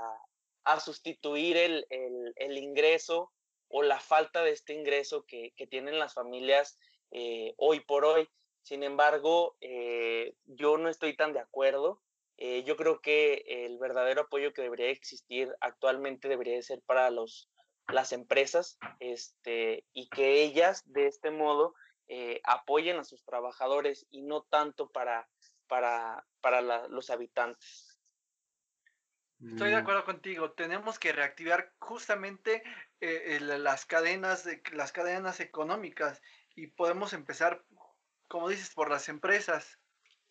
a 0.65 0.79
sustituir 0.79 1.57
el, 1.57 1.87
el, 1.89 2.33
el, 2.35 2.57
ingreso 2.57 3.31
o 3.69 3.83
la 3.83 3.99
falta 3.99 4.43
de 4.43 4.51
este 4.51 4.73
ingreso 4.73 5.25
que, 5.25 5.53
que 5.55 5.67
tienen 5.67 5.99
las 5.99 6.13
familias 6.13 6.77
eh, 7.11 7.53
hoy 7.57 7.79
por 7.81 8.05
hoy. 8.05 8.27
Sin 8.63 8.83
embargo, 8.83 9.55
eh, 9.61 10.35
yo 10.45 10.77
no 10.77 10.89
estoy 10.89 11.15
tan 11.15 11.33
de 11.33 11.39
acuerdo. 11.39 12.01
Eh, 12.37 12.63
yo 12.63 12.75
creo 12.75 13.01
que 13.01 13.43
el 13.47 13.77
verdadero 13.77 14.21
apoyo 14.21 14.53
que 14.53 14.61
debería 14.61 14.89
existir 14.89 15.55
actualmente 15.61 16.27
debería 16.27 16.61
ser 16.61 16.81
para 16.85 17.09
los, 17.09 17.49
las 17.87 18.11
empresas 18.11 18.77
este, 18.99 19.85
y 19.93 20.09
que 20.09 20.43
ellas 20.43 20.83
de 20.85 21.07
este 21.07 21.31
modo 21.31 21.73
apoyen 22.43 22.95
a 22.99 23.03
sus 23.03 23.25
trabajadores 23.25 24.07
y 24.09 24.21
no 24.21 24.43
tanto 24.43 24.89
para, 24.89 25.27
para, 25.67 26.25
para 26.39 26.87
los 26.87 27.09
habitantes. 27.09 27.86
Estoy 29.39 29.69
de 29.69 29.75
acuerdo 29.75 30.03
contigo. 30.03 30.51
Tenemos 30.51 30.97
que 30.97 31.11
reactivar 31.11 31.73
justamente 31.79 32.63
las 32.99 33.85
cadenas, 33.85 34.47
las 34.71 34.91
cadenas 34.91 35.39
económicas 35.39 36.21
y 36.55 36.67
podemos 36.67 37.13
empezar, 37.13 37.63
como 38.27 38.49
dices, 38.49 38.73
por 38.73 38.89
las 38.89 39.09
empresas. 39.09 39.79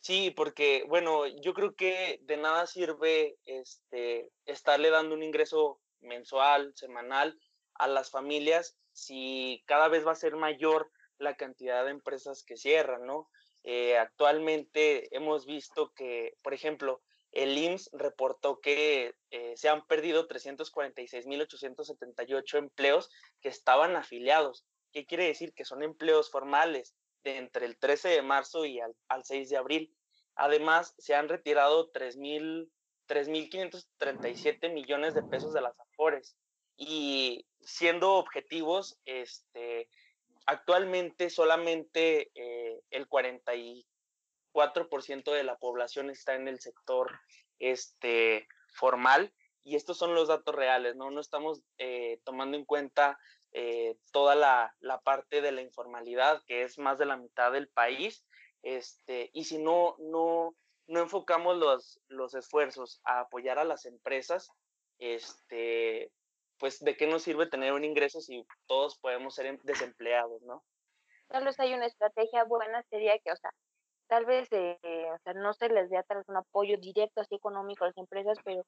Sí, 0.01 0.31
porque, 0.31 0.85
bueno, 0.89 1.27
yo 1.27 1.55
creo 1.55 1.75
que 1.75 2.19
de 2.23 2.37
nada 2.37 2.67
sirve 2.67 3.39
este, 3.45 4.31
estarle 4.45 4.91
dando 4.91 5.15
un 5.15 5.23
ingreso 5.23 5.81
mensual, 6.01 6.73
semanal 6.77 7.39
a 7.75 7.89
las 7.89 8.11
familias 8.11 8.77
si 8.93 9.63
cada 9.67 9.89
vez 9.89 10.07
va 10.07 10.13
a 10.13 10.17
ser 10.17 10.37
mayor 10.37 10.91
la 11.19 11.37
cantidad 11.37 11.85
de 11.85 11.91
empresas 11.91 12.43
que 12.45 12.57
cierran, 12.57 13.07
¿no? 13.07 13.31
Eh, 13.63 13.99
actualmente 13.99 15.15
hemos 15.15 15.45
visto 15.45 15.93
que, 15.95 16.35
por 16.43 16.55
ejemplo, 16.55 17.03
el 17.37 17.57
IMSS 17.59 17.91
reportó 17.93 18.61
que 18.61 19.15
eh, 19.31 19.53
se 19.57 19.69
han 19.69 19.87
perdido 19.87 20.27
346.878 20.27 22.57
empleos 22.57 23.11
que 23.43 23.51
estaban 23.51 23.95
afiliados. 23.95 24.65
¿Qué 24.91 25.05
quiere 25.05 25.27
decir? 25.27 25.53
Que 25.53 25.67
son 25.67 25.83
empleos 25.83 26.31
formales 26.31 26.95
de 27.25 27.37
entre 27.37 27.67
el 27.67 27.77
13 27.77 28.09
de 28.09 28.23
marzo 28.23 28.65
y 28.65 28.81
al, 28.81 28.95
6 29.23 29.51
de 29.51 29.59
abril. 29.59 29.95
Además, 30.35 30.95
se 30.97 31.15
han 31.15 31.29
retirado 31.29 31.93
3.537 31.93 34.73
millones 34.73 35.13
de 35.13 35.23
pesos 35.23 35.53
de 35.53 35.61
las 35.61 35.79
AFORES. 35.79 36.39
Y 36.79 37.47
siendo 37.61 38.15
objetivos, 38.15 38.99
este, 39.05 39.91
actualmente 40.47 41.29
solamente 41.29 42.31
eh, 42.35 42.81
el 42.89 43.07
44% 44.57 45.33
de 45.33 45.45
la 45.45 45.59
población 45.59 46.11
está 46.11 46.35
en 46.35 46.49
el 46.49 46.61
sector 46.61 47.21
este, 47.59 48.49
formal 48.73 49.33
y 49.63 49.77
estos 49.77 49.99
son 49.99 50.15
los 50.15 50.29
datos 50.29 50.55
reales, 50.55 50.97
¿no? 50.97 51.11
No 51.11 51.21
estamos 51.21 51.61
eh, 51.79 52.21
tomando 52.25 52.57
en 52.57 52.65
cuenta 52.65 53.19
eh, 53.53 53.97
toda 54.13 54.35
la, 54.35 54.75
parte 55.03 55.41
de 55.41 55.53
la 55.53 55.61
informalidad, 55.61 56.43
que 56.47 56.63
es 56.63 56.79
más 56.79 56.99
de 56.99 57.07
la 57.07 57.17
mitad 57.17 57.53
del 57.53 57.69
país, 57.69 58.25
este, 58.63 59.31
y 59.33 59.45
si 59.45 59.59
no, 59.59 59.97
no, 59.99 60.55
no 60.87 61.01
enfocamos 61.01 61.57
los, 61.57 62.01
los 62.09 62.35
esfuerzos 62.35 63.01
a 63.05 63.21
apoyar 63.21 63.59
a 63.59 63.65
las 63.65 63.87
empresas, 63.87 64.51
este, 64.99 66.13
pues 66.59 66.81
de 66.81 66.97
qué 66.97 67.07
nos 67.07 67.23
sirve 67.23 67.47
tener 67.47 67.73
un 67.73 67.85
ingreso 67.85 68.21
si 68.21 68.47
todos 68.67 68.99
podemos 68.99 69.35
ser 69.35 69.47
em, 69.47 69.59
desempleados, 69.65 70.43
¿no? 70.43 70.65
Tal 71.29 71.45
vez 71.45 71.59
hay 71.59 71.75
una 71.75 71.87
estrategia 71.87 72.45
buena, 72.45 72.85
sería 72.85 73.19
que, 73.19 73.33
o 73.33 73.37
sea, 73.37 73.53
tal 74.09 74.25
vez 74.25 74.49
eh, 74.53 74.79
o 75.13 75.19
sea, 75.19 75.35
no 75.35 75.53
se 75.55 75.69
les 75.69 75.91
dé 75.91 76.03
tal 76.05 76.19
vez 76.19 76.29
un 76.29 76.37
apoyo 76.37 76.77
directo 76.79 77.21
así 77.21 77.35
económico 77.35 77.85
a 77.85 77.89
las 77.89 77.99
empresas, 77.99 78.39
pero 78.45 78.63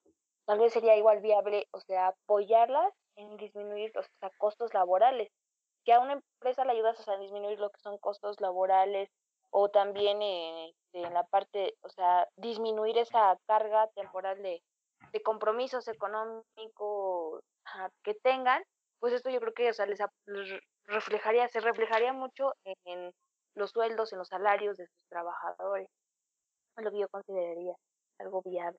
tal 0.46 0.58
vez 0.58 0.72
sería 0.72 0.96
igual 0.96 1.20
viable, 1.20 1.66
o 1.72 1.80
sea, 1.80 2.08
apoyarlas 2.08 2.92
en 3.16 3.36
disminuir 3.36 3.92
los 3.94 4.06
costos 4.38 4.72
laborales, 4.74 5.28
que 5.84 5.92
a 5.92 6.00
una 6.00 6.14
empresa 6.14 6.64
le 6.64 6.72
ayudas 6.72 7.08
a 7.08 7.16
disminuir 7.18 7.58
lo 7.58 7.70
que 7.70 7.80
son 7.80 7.98
costos 7.98 8.40
laborales 8.40 9.10
o 9.50 9.70
también 9.70 10.20
eh, 10.22 10.74
en 10.92 11.14
la 11.14 11.24
parte, 11.24 11.74
o 11.82 11.88
sea, 11.88 12.28
disminuir 12.36 12.98
esa 12.98 13.38
carga 13.46 13.88
temporal 13.94 14.42
de, 14.42 14.62
de 15.12 15.22
compromisos 15.22 15.88
económicos 15.88 17.42
que 18.02 18.14
tengan, 18.14 18.62
pues 18.98 19.12
esto 19.12 19.30
yo 19.30 19.40
creo 19.40 19.54
que 19.54 19.70
o 19.70 19.74
sea, 19.74 19.86
les, 19.86 20.00
reflejaría, 20.86 21.48
se 21.48 21.60
reflejaría 21.60 22.12
mucho 22.12 22.54
en, 22.84 23.12
los 23.58 23.70
sueldos, 23.70 24.12
en 24.12 24.18
los 24.18 24.28
salarios 24.28 24.76
de 24.76 24.86
sus 24.86 25.08
trabajadores. 25.08 25.88
Es 26.76 26.84
lo 26.84 26.90
que 26.90 27.00
yo 27.00 27.08
consideraría 27.08 27.74
algo 28.18 28.42
viable. 28.42 28.78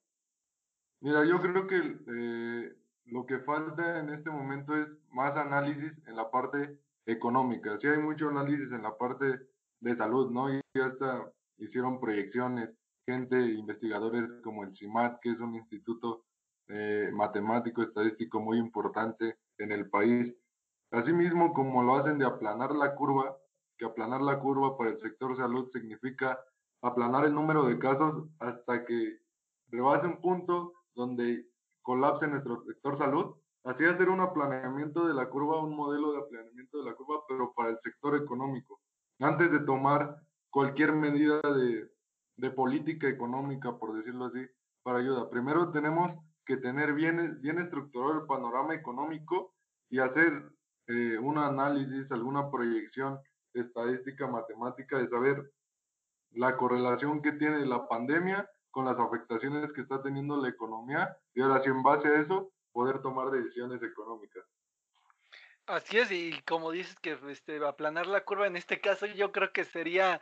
Mira, 1.02 1.26
yo 1.26 1.40
creo 1.42 1.68
que 1.68 1.78
eh, 1.78 2.76
lo 3.06 3.26
que 3.26 3.40
falta 3.40 4.00
en 4.00 4.10
este 4.10 4.30
momento 4.30 4.76
es 4.76 4.88
más 5.10 5.36
análisis 5.38 5.94
en 6.08 6.16
la 6.16 6.30
parte 6.30 6.78
económica. 7.06 7.78
Sí 7.80 7.88
hay 7.88 7.98
mucho 7.98 8.30
análisis 8.30 8.72
en 8.72 8.84
la 8.84 8.98
parte 8.98 9.48
de 9.80 9.96
salud, 9.96 10.30
¿no? 10.32 10.54
Y 10.54 10.62
hasta 10.74 11.32
hicieron 11.58 12.00
proyecciones, 12.00 12.70
gente, 13.06 13.38
investigadores 13.38 14.30
como 14.44 14.64
el 14.64 14.76
CIMAT, 14.76 15.20
que 15.22 15.32
es 15.32 15.40
un 15.40 15.56
instituto 15.56 16.26
eh, 16.68 17.10
matemático, 17.14 17.82
estadístico 17.82 18.40
muy 18.40 18.58
importante 18.58 19.38
en 19.58 19.72
el 19.72 19.90
país. 19.90 20.36
Asimismo, 20.92 21.54
como 21.54 21.84
lo 21.84 21.96
hacen 21.96 22.20
de 22.20 22.26
aplanar 22.26 22.76
la 22.76 22.96
curva, 22.96 23.38
que 23.80 23.86
aplanar 23.86 24.22
la 24.22 24.40
curva 24.40 24.78
para 24.78 24.92
el 24.92 25.00
sector 25.00 25.36
salud 25.38 25.72
significa 25.72 26.38
aplanar 26.82 27.26
el 27.26 27.34
número 27.34 27.64
de 27.64 27.80
casos 27.80 28.28
hasta 28.40 28.86
que 28.86 29.20
rebase 29.70 30.06
un 30.06 30.22
punto 30.22 30.74
donde 30.94 31.48
colapse 31.82 32.28
nuestro 32.28 32.62
sector 32.66 32.98
salud, 32.98 33.36
así 33.64 33.86
hacer 33.86 34.10
un 34.10 34.20
aplaneamiento 34.20 35.08
de 35.08 35.14
la 35.14 35.30
curva, 35.30 35.64
un 35.64 35.76
modelo 35.76 36.12
de 36.12 36.20
aplaneamiento 36.20 36.80
de 36.80 36.90
la 36.90 36.94
curva, 36.94 37.22
pero 37.28 37.54
para 37.54 37.70
el 37.70 37.80
sector 37.82 38.16
económico, 38.16 38.82
antes 39.20 39.52
de 39.52 39.60
tomar 39.62 40.18
cualquier 40.50 40.92
medida 40.92 41.40
de, 41.42 41.90
de 42.38 42.52
política 42.52 43.08
económica, 43.08 43.78
por 43.78 43.96
decirlo 43.96 44.26
así, 44.26 44.46
para 44.84 45.00
ayuda. 45.00 45.30
Primero 45.30 45.72
tenemos 45.72 46.12
que 46.46 46.58
tener 46.58 46.94
bien, 46.94 47.40
bien 47.42 47.60
estructurado 47.60 48.22
el 48.22 48.26
panorama 48.26 48.74
económico 48.74 49.54
y 49.90 50.00
hacer 50.00 50.52
eh, 50.88 51.18
un 51.20 51.38
análisis, 51.38 52.12
alguna 52.12 52.50
proyección 52.50 53.20
estadística, 53.54 54.28
matemática, 54.28 54.98
de 54.98 55.10
saber 55.10 55.52
la 56.32 56.56
correlación 56.58 57.22
que 57.22 57.32
tiene 57.34 57.66
la 57.66 57.88
pandemia 57.88 58.50
con 58.72 58.86
las 58.86 59.00
afectaciones 59.00 59.72
que 59.74 59.82
está 59.82 60.02
teniendo 60.02 60.38
la 60.38 60.50
economía 60.50 61.18
y 61.34 61.42
ahora 61.42 61.62
sí 61.64 61.70
en 61.70 61.82
base 61.82 62.08
a 62.08 62.22
eso 62.22 62.52
poder 62.72 63.02
tomar 63.02 63.32
decisiones 63.32 63.82
económicas. 63.82 64.46
Así 65.66 66.00
es, 66.00 66.12
y 66.12 66.42
como 66.48 66.72
dices 66.72 66.96
que 67.00 67.18
este, 67.30 67.64
aplanar 67.66 68.08
la 68.08 68.26
curva, 68.26 68.48
en 68.48 68.56
este 68.56 68.82
caso 68.82 69.06
yo 69.06 69.32
creo 69.32 69.52
que 69.54 69.66
sería 69.66 70.20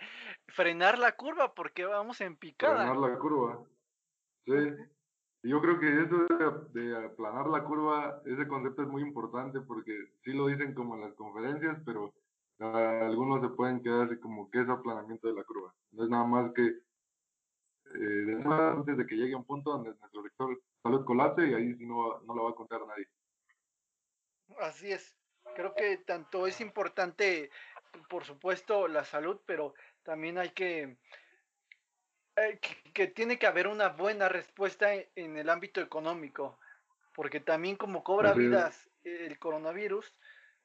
frenar 0.47 0.99
la 0.99 1.13
curva 1.13 1.53
porque 1.53 1.85
vamos 1.85 2.19
en 2.19 2.35
picada. 2.35 2.85
Frenar 2.85 2.97
la 2.97 3.17
curva, 3.17 3.63
sí. 4.45 4.53
Yo 5.43 5.61
creo 5.61 5.79
que 5.79 6.01
eso 6.01 6.25
de, 6.73 7.05
aplanar 7.05 7.47
la 7.47 7.63
curva, 7.63 8.21
ese 8.25 8.45
concepto 8.47 8.81
es 8.81 8.89
muy 8.89 9.01
importante 9.01 9.61
porque 9.61 9.93
sí 10.23 10.33
lo 10.33 10.47
dicen 10.47 10.73
como 10.73 10.95
en 10.95 11.01
las 11.01 11.13
conferencias, 11.13 11.77
pero 11.85 12.13
algunos 12.59 13.41
se 13.41 13.49
pueden 13.49 13.81
quedar 13.81 14.07
así 14.07 14.19
como 14.19 14.49
que 14.49 14.61
es 14.61 14.69
aplanamiento 14.69 15.27
de 15.27 15.33
la 15.35 15.43
curva. 15.43 15.73
No 15.91 16.03
es 16.03 16.09
nada 16.09 16.25
más 16.25 16.51
que 16.53 16.63
eh, 17.95 18.43
antes 18.45 18.97
de 18.97 19.05
que 19.05 19.15
llegue 19.15 19.33
a 19.33 19.37
un 19.37 19.45
punto 19.45 19.71
donde 19.71 19.93
nuestro 19.95 20.23
sector 20.23 20.61
salud 20.83 21.05
colapse 21.05 21.47
y 21.47 21.53
ahí 21.53 21.75
sí 21.75 21.85
no, 21.85 22.19
no 22.21 22.35
lo 22.35 22.45
va 22.45 22.51
a 22.51 22.55
contar 22.55 22.85
nadie. 22.85 23.07
Así 24.59 24.91
es. 24.91 25.15
Creo 25.55 25.73
que 25.75 25.97
tanto 25.97 26.47
es 26.47 26.59
importante, 26.61 27.49
por 28.09 28.25
supuesto, 28.25 28.87
la 28.87 29.03
salud, 29.03 29.39
pero 29.45 29.73
también 30.03 30.37
hay 30.37 30.49
que 30.49 30.97
eh, 32.37 32.59
que, 32.93 33.07
tiene 33.07 33.39
que 33.39 33.47
haber 33.47 33.67
una 33.67 33.89
buena 33.89 34.29
respuesta 34.29 34.93
en, 34.93 35.37
el 35.37 35.49
ámbito 35.49 35.81
económico, 35.81 36.59
porque 37.15 37.39
también 37.39 37.75
como 37.75 38.03
cobra 38.03 38.33
vidas 38.33 38.89
el 39.03 39.39
coronavirus 39.39 40.13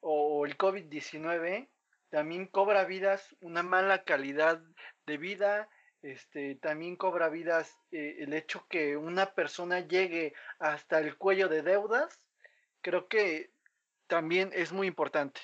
o 0.01 0.45
el 0.45 0.59
COVID-19, 0.59 1.69
también 2.13 2.47
cobra 2.47 2.85
vidas 2.85 3.35
una 3.41 3.63
mala 3.63 4.05
calidad 4.05 4.63
de 5.07 5.17
vida, 5.17 5.71
este, 6.03 6.57
también 6.57 6.97
cobra 6.97 7.31
vidas 7.31 7.75
eh, 7.91 8.17
el 8.19 8.35
hecho 8.35 8.67
que 8.69 8.99
una 8.99 9.33
persona 9.35 9.81
llegue 9.81 10.35
hasta 10.59 11.01
el 11.01 11.17
cuello 11.17 11.49
de 11.49 11.63
deudas, 11.63 12.21
creo 12.83 13.09
que 13.09 13.51
también 14.09 14.51
es 14.53 14.75
muy 14.75 14.89
importante. 14.89 15.41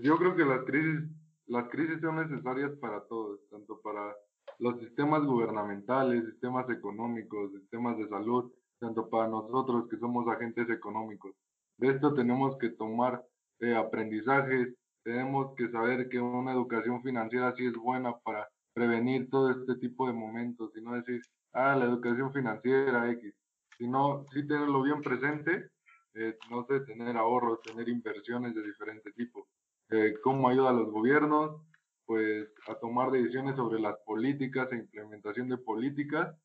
yo 0.00 0.16
creo 0.16 0.34
que 0.34 0.46
las 0.46 0.64
crisis, 0.64 1.10
las 1.48 1.68
crisis 1.68 2.00
son 2.00 2.16
necesarias 2.16 2.72
para 2.80 3.04
todos, 3.04 3.38
tanto 3.50 3.78
para 3.82 4.16
los 4.58 4.80
sistemas 4.80 5.22
gubernamentales, 5.22 6.24
sistemas 6.24 6.66
económicos, 6.70 7.52
sistemas 7.52 7.98
de 7.98 8.08
salud, 8.08 8.50
tanto 8.78 9.10
para 9.10 9.28
nosotros 9.28 9.86
que 9.90 9.98
somos 9.98 10.26
agentes 10.28 10.70
económicos. 10.70 11.34
De 11.76 11.88
esto 11.88 12.14
tenemos 12.14 12.56
que 12.56 12.70
tomar 12.70 13.22
eh, 13.60 13.74
aprendizajes, 13.74 14.74
tenemos 15.06 15.54
que 15.54 15.70
saber 15.70 16.08
que 16.08 16.18
una 16.18 16.52
educación 16.52 17.00
financiera 17.00 17.54
sí 17.54 17.64
es 17.64 17.74
buena 17.74 18.18
para 18.24 18.48
prevenir 18.74 19.30
todo 19.30 19.52
este 19.52 19.76
tipo 19.76 20.08
de 20.08 20.12
momentos 20.12 20.72
y 20.76 20.80
no 20.80 20.94
decir, 20.94 21.22
ah, 21.52 21.76
la 21.76 21.84
educación 21.84 22.32
financiera 22.32 23.08
X, 23.12 23.32
sino 23.78 24.26
sí 24.32 24.44
tenerlo 24.48 24.82
bien 24.82 25.00
presente, 25.02 25.70
eh, 26.14 26.36
no 26.50 26.66
sé, 26.66 26.80
tener 26.80 27.16
ahorros, 27.16 27.62
tener 27.62 27.88
inversiones 27.88 28.52
de 28.56 28.64
diferente 28.64 29.12
tipo. 29.12 29.46
Eh, 29.90 30.14
¿Cómo 30.24 30.48
ayuda 30.48 30.70
a 30.70 30.72
los 30.72 30.90
gobiernos? 30.90 31.62
Pues 32.04 32.48
a 32.66 32.74
tomar 32.74 33.12
decisiones 33.12 33.54
sobre 33.54 33.78
las 33.80 33.96
políticas 34.04 34.72
e 34.72 34.76
implementación 34.76 35.48
de 35.48 35.58
políticas, 35.58 36.36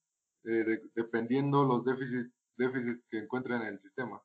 eh, 0.44 0.82
dependiendo 0.94 1.64
los 1.64 1.84
déficits, 1.84 2.32
déficits 2.58 3.04
que 3.10 3.18
encuentren 3.18 3.64
en 3.64 3.70
el 3.70 3.82
sistema. 3.82 4.22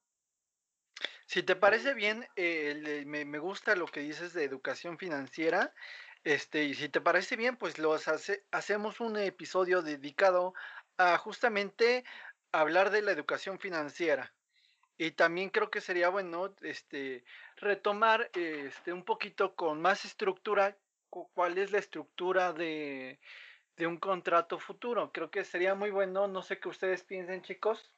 Si 1.26 1.42
te 1.42 1.56
parece 1.56 1.94
bien, 1.94 2.26
eh, 2.36 3.02
me, 3.06 3.24
me, 3.24 3.38
gusta 3.38 3.74
lo 3.74 3.86
que 3.86 4.00
dices 4.00 4.32
de 4.32 4.44
educación 4.44 4.96
financiera. 4.96 5.74
Este, 6.24 6.64
y 6.64 6.74
si 6.74 6.88
te 6.88 7.00
parece 7.00 7.36
bien, 7.36 7.56
pues 7.56 7.78
los 7.78 8.08
hace, 8.08 8.44
hacemos 8.52 9.00
un 9.00 9.16
episodio 9.16 9.82
dedicado 9.82 10.54
a 10.98 11.18
justamente 11.18 12.04
hablar 12.52 12.90
de 12.90 13.02
la 13.02 13.12
educación 13.12 13.58
financiera. 13.58 14.32
Y 14.98 15.10
también 15.10 15.50
creo 15.50 15.70
que 15.70 15.80
sería 15.80 16.08
bueno 16.08 16.54
este, 16.62 17.24
retomar 17.56 18.30
este, 18.34 18.92
un 18.92 19.04
poquito 19.04 19.54
con 19.54 19.82
más 19.82 20.04
estructura 20.04 20.76
cuál 21.10 21.58
es 21.58 21.70
la 21.72 21.78
estructura 21.78 22.52
de, 22.52 23.18
de 23.76 23.86
un 23.86 23.98
contrato 23.98 24.58
futuro. 24.58 25.12
Creo 25.12 25.30
que 25.30 25.44
sería 25.44 25.74
muy 25.74 25.90
bueno, 25.90 26.28
no 26.28 26.42
sé 26.42 26.58
qué 26.58 26.68
ustedes 26.68 27.04
piensen, 27.04 27.42
chicos. 27.42 27.92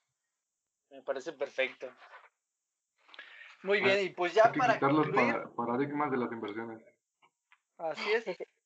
Me 0.90 1.02
parece 1.02 1.32
perfecto. 1.32 1.88
Muy 3.62 3.80
bien, 3.80 4.04
y 4.04 4.10
pues 4.10 4.34
ya 4.34 4.52
para 4.52 4.78
concluir... 4.78 5.34
los 5.34 5.50
paradigmas 5.54 6.10
de 6.10 6.16
las 6.16 6.30
inversiones. 6.32 6.82
Así 7.78 8.12
es. 8.12 8.24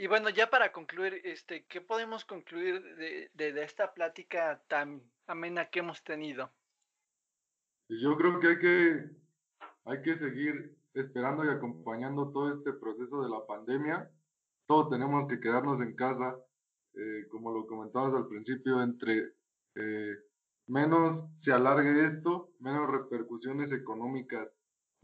Y 0.00 0.06
bueno, 0.06 0.30
ya 0.30 0.48
para 0.48 0.72
concluir, 0.72 1.20
este, 1.24 1.66
¿qué 1.66 1.82
podemos 1.82 2.24
concluir 2.24 2.82
de, 2.96 3.30
de, 3.34 3.62
esta 3.62 3.92
plática 3.92 4.62
tan 4.66 5.02
amena 5.26 5.68
que 5.68 5.80
hemos 5.80 6.02
tenido? 6.02 6.50
Yo 7.86 8.16
creo 8.16 8.40
que 8.40 8.48
hay 8.48 8.58
que, 8.58 9.10
hay 9.84 10.00
que 10.00 10.16
seguir 10.16 10.74
esperando 10.94 11.44
y 11.44 11.48
acompañando 11.48 12.32
todo 12.32 12.54
este 12.54 12.72
proceso 12.72 13.22
de 13.22 13.28
la 13.28 13.46
pandemia. 13.46 14.10
Todos 14.66 14.88
tenemos 14.88 15.28
que 15.28 15.38
quedarnos 15.38 15.82
en 15.82 15.94
casa, 15.94 16.34
eh, 16.94 17.26
como 17.30 17.52
lo 17.52 17.66
comentabas 17.66 18.14
al 18.14 18.26
principio, 18.26 18.82
entre 18.82 19.34
eh, 19.74 20.16
menos 20.70 21.28
se 21.42 21.52
alargue 21.52 22.06
esto, 22.06 22.50
menos 22.60 22.88
repercusiones 22.88 23.72
económicas 23.72 24.48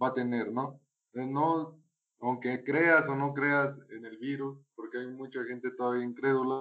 va 0.01 0.09
a 0.09 0.15
tener, 0.15 0.53
¿no? 0.53 0.81
no, 1.13 1.77
aunque 2.21 2.63
creas 2.63 3.09
o 3.09 3.15
no 3.17 3.35
creas 3.35 3.77
en 3.91 4.05
el 4.07 4.17
virus, 4.19 4.59
porque 4.77 4.99
hay 4.99 5.09
mucha 5.09 5.43
gente 5.45 5.71
todavía 5.73 6.05
incrédula, 6.05 6.61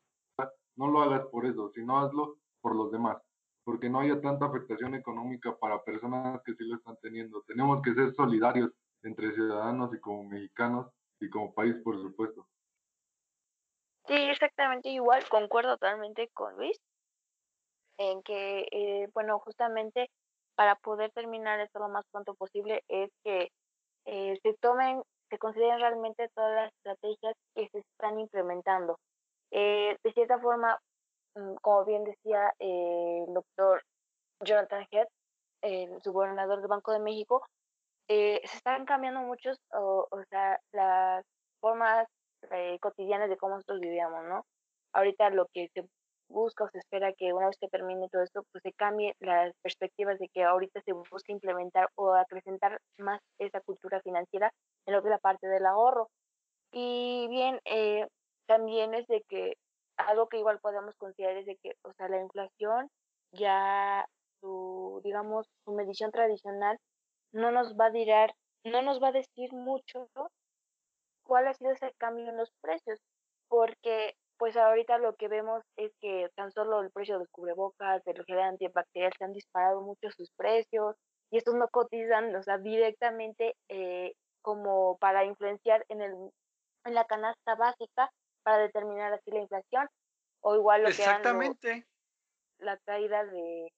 no 0.75 0.87
lo 0.87 1.01
hagas 1.01 1.25
por 1.27 1.45
eso, 1.45 1.71
sino 1.75 1.99
hazlo 1.99 2.37
por 2.61 2.75
los 2.75 2.91
demás, 2.91 3.17
porque 3.63 3.89
no 3.89 3.99
haya 3.99 4.19
tanta 4.21 4.47
afectación 4.47 4.95
económica 4.95 5.55
para 5.55 5.83
personas 5.83 6.41
que 6.43 6.55
sí 6.55 6.63
lo 6.65 6.77
están 6.77 6.97
teniendo. 7.01 7.43
Tenemos 7.43 7.81
que 7.83 7.93
ser 7.93 8.13
solidarios 8.15 8.71
entre 9.03 9.33
ciudadanos 9.33 9.93
y 9.93 9.99
como 9.99 10.23
mexicanos 10.23 10.87
y 11.19 11.29
como 11.29 11.53
país, 11.53 11.75
por 11.83 12.01
supuesto. 12.01 12.47
Sí, 14.07 14.15
exactamente 14.15 14.89
igual, 14.89 15.23
concuerdo 15.29 15.73
totalmente 15.73 16.29
con 16.33 16.55
Luis 16.55 16.79
en 17.97 18.21
que, 18.23 18.67
eh, 18.71 19.09
bueno, 19.13 19.39
justamente 19.39 20.09
para 20.55 20.75
poder 20.75 21.11
terminar 21.11 21.59
esto 21.59 21.79
lo 21.79 21.89
más 21.89 22.05
pronto 22.11 22.33
posible 22.35 22.83
es 22.87 23.09
que 23.23 23.49
eh, 24.05 24.39
se 24.43 24.53
tomen, 24.61 25.01
se 25.29 25.37
consideren 25.37 25.79
realmente 25.79 26.29
todas 26.35 26.55
las 26.55 26.73
estrategias 26.73 27.35
que 27.55 27.69
se 27.69 27.79
están 27.79 28.19
implementando. 28.19 28.97
Eh, 29.51 29.97
de 30.03 30.13
cierta 30.13 30.39
forma, 30.39 30.79
mm, 31.35 31.55
como 31.61 31.85
bien 31.85 32.03
decía 32.03 32.53
el 32.59 33.33
doctor 33.33 33.83
Jonathan 34.41 34.85
Head, 34.91 35.07
el 35.61 36.01
subgobernador 36.03 36.59
del 36.59 36.67
Banco 36.67 36.91
de 36.91 36.99
México, 36.99 37.45
se 38.07 38.35
están 38.45 38.85
cambiando 38.85 39.21
muchos, 39.21 39.57
o, 39.73 40.07
o 40.11 40.23
sea, 40.29 40.59
las 40.73 41.25
formas 41.59 42.07
cotidianas 42.79 43.29
de 43.29 43.37
cómo 43.37 43.55
nosotros 43.55 43.79
vivíamos, 43.79 44.23
¿no? 44.25 44.45
Ahorita 44.93 45.31
lo 45.31 45.47
que 45.51 45.67
se 45.73 45.83
busca 46.27 46.63
o 46.65 46.69
se 46.69 46.79
espera 46.79 47.13
que 47.13 47.33
una 47.33 47.47
vez 47.47 47.57
que 47.59 47.67
termine 47.67 48.09
todo 48.09 48.23
esto, 48.23 48.43
pues 48.51 48.61
se 48.63 48.73
cambie 48.73 49.15
las 49.19 49.53
perspectivas 49.61 50.19
de 50.19 50.29
que 50.29 50.43
ahorita 50.43 50.81
se 50.81 50.93
busca 50.93 51.31
implementar 51.31 51.89
o 51.95 52.13
acrecentar 52.13 52.79
más 52.97 53.21
esa 53.39 53.61
cultura 53.61 54.01
financiera 54.01 54.51
en 54.85 54.93
lo 54.93 55.01
que 55.01 55.09
es 55.09 55.11
la 55.11 55.19
parte 55.19 55.47
del 55.47 55.65
ahorro. 55.65 56.09
Y 56.71 57.27
bien, 57.29 57.59
eh, 57.65 58.07
también 58.47 58.93
es 58.93 59.07
de 59.07 59.23
que 59.29 59.53
algo 59.97 60.27
que 60.27 60.39
igual 60.39 60.59
podemos 60.59 60.95
considerar 60.97 61.37
es 61.37 61.45
de 61.45 61.57
que, 61.57 61.73
o 61.83 61.93
sea, 61.93 62.09
la 62.09 62.19
inflación 62.19 62.89
ya 63.31 64.05
su, 64.39 65.01
digamos, 65.03 65.47
su 65.63 65.73
medición 65.73 66.11
tradicional 66.11 66.77
no 67.31 67.51
nos 67.51 67.75
va 67.75 67.87
a 67.87 67.91
dirar, 67.91 68.33
no 68.63 68.81
nos 68.81 69.01
va 69.01 69.09
a 69.09 69.13
decir 69.13 69.53
mucho 69.53 70.07
cuál 71.23 71.47
ha 71.47 71.53
sido 71.53 71.71
ese 71.71 71.91
cambio 71.97 72.29
en 72.29 72.37
los 72.37 72.51
precios, 72.61 72.99
porque 73.47 74.15
pues 74.37 74.57
ahorita 74.57 74.97
lo 74.97 75.15
que 75.15 75.27
vemos 75.27 75.63
es 75.77 75.91
que 76.01 76.29
tan 76.35 76.51
solo 76.51 76.81
el 76.81 76.91
precio 76.91 77.15
de 77.15 77.19
los 77.19 77.29
cubrebocas, 77.29 78.03
del 78.03 78.23
gel 78.25 78.39
antibacterial, 78.39 79.11
se 79.17 79.23
han 79.23 79.33
disparado 79.33 79.81
mucho 79.81 80.09
sus 80.11 80.29
precios 80.37 80.95
y 81.31 81.37
estos 81.37 81.55
no 81.55 81.67
cotizan, 81.69 82.35
o 82.35 82.43
sea, 82.43 82.57
directamente 82.57 83.55
eh, 83.69 84.13
como 84.41 84.97
para 84.97 85.25
influenciar 85.25 85.85
en, 85.89 86.01
el, 86.01 86.13
en 86.85 86.93
la 86.93 87.05
canasta 87.05 87.55
básica 87.55 88.09
para 88.43 88.59
determinar 88.59 89.13
así 89.13 89.31
la 89.31 89.39
inflación 89.39 89.87
o 90.41 90.55
igual 90.55 90.83
lo 90.83 90.89
Exactamente. 90.89 91.81
que 91.81 92.65
la 92.65 92.77
caída 92.85 93.25
de, 93.25 93.71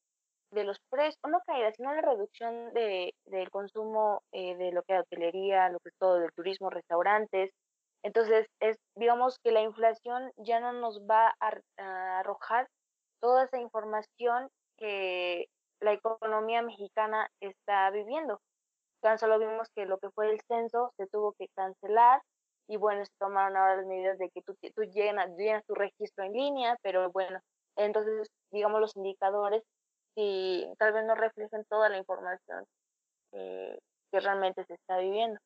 de 0.51 0.63
los 0.63 0.77
precios, 0.89 1.17
o 1.23 1.29
no 1.29 1.39
caída, 1.45 1.71
sino 1.71 1.93
la 1.93 2.01
reducción 2.01 2.73
de, 2.73 3.13
del 3.25 3.49
consumo 3.49 4.21
eh, 4.31 4.55
de 4.55 4.71
lo 4.71 4.83
que 4.83 4.95
es 4.95 5.01
hotelería, 5.01 5.69
lo 5.69 5.79
que 5.79 5.89
es 5.89 5.95
todo 5.97 6.19
del 6.19 6.31
turismo, 6.33 6.69
restaurantes, 6.69 7.51
entonces, 8.03 8.47
es, 8.59 8.77
digamos 8.95 9.39
que 9.43 9.51
la 9.51 9.61
inflación 9.61 10.31
ya 10.37 10.59
no 10.59 10.73
nos 10.73 11.01
va 11.01 11.35
a, 11.39 12.19
arrojar 12.19 12.67
toda 13.19 13.45
esa 13.45 13.59
información 13.59 14.49
que 14.77 15.47
la 15.81 15.93
economía 15.93 16.61
mexicana 16.61 17.29
está 17.41 17.89
viviendo. 17.91 18.39
Tan 19.01 19.19
solo 19.19 19.39
vimos 19.39 19.69
que 19.75 19.85
lo 19.85 19.97
que 19.99 20.09
fue 20.11 20.31
el 20.31 20.41
censo 20.47 20.91
se 20.97 21.07
tuvo 21.07 21.33
que 21.33 21.47
cancelar 21.55 22.21
y 22.67 22.77
bueno, 22.77 23.05
se 23.05 23.11
tomaron 23.19 23.57
ahora 23.57 23.77
las 23.77 23.85
medidas 23.85 24.17
de 24.17 24.29
que 24.29 24.41
tú, 24.41 24.55
tú 24.75 24.83
llenas, 24.83 25.29
llenas 25.37 25.65
tu 25.65 25.75
registro 25.75 26.25
en 26.25 26.33
línea, 26.33 26.77
pero 26.81 27.11
bueno, 27.11 27.39
entonces, 27.75 28.29
digamos, 28.51 28.81
los 28.81 28.95
indicadores 28.95 29.63
si 30.15 30.65
tal 30.79 30.93
vez 30.93 31.05
no 31.05 31.15
reflejan 31.15 31.63
toda 31.69 31.89
la 31.89 31.97
información 31.97 32.65
que 33.31 34.19
realmente 34.19 34.65
se 34.65 34.73
está 34.73 34.97
viviendo 34.97 35.39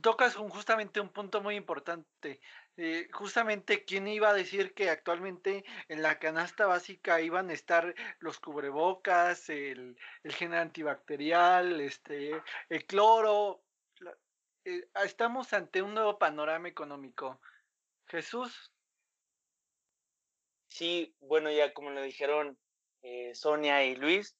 tocas 0.00 0.34
justamente 0.34 1.00
un 1.00 1.10
punto 1.10 1.40
muy 1.40 1.54
importante. 1.54 2.40
Eh, 2.76 3.08
justamente, 3.12 3.84
¿quién 3.84 4.06
iba 4.06 4.30
a 4.30 4.34
decir 4.34 4.74
que 4.74 4.90
actualmente 4.90 5.64
en 5.88 6.02
la 6.02 6.18
canasta 6.18 6.66
básica 6.66 7.20
iban 7.20 7.50
a 7.50 7.54
estar 7.54 7.94
los 8.18 8.38
cubrebocas, 8.38 9.48
el, 9.48 9.96
el 10.22 10.32
gel 10.34 10.54
antibacterial, 10.54 11.80
este, 11.80 12.42
el 12.68 12.86
cloro? 12.86 13.62
Eh, 14.64 14.88
estamos 15.04 15.52
ante 15.52 15.82
un 15.82 15.94
nuevo 15.94 16.18
panorama 16.18 16.68
económico. 16.68 17.40
Jesús. 18.06 18.72
Sí, 20.68 21.14
bueno, 21.20 21.50
ya 21.50 21.72
como 21.72 21.90
lo 21.90 22.02
dijeron 22.02 22.58
eh, 23.02 23.34
Sonia 23.34 23.84
y 23.84 23.96
Luis, 23.96 24.36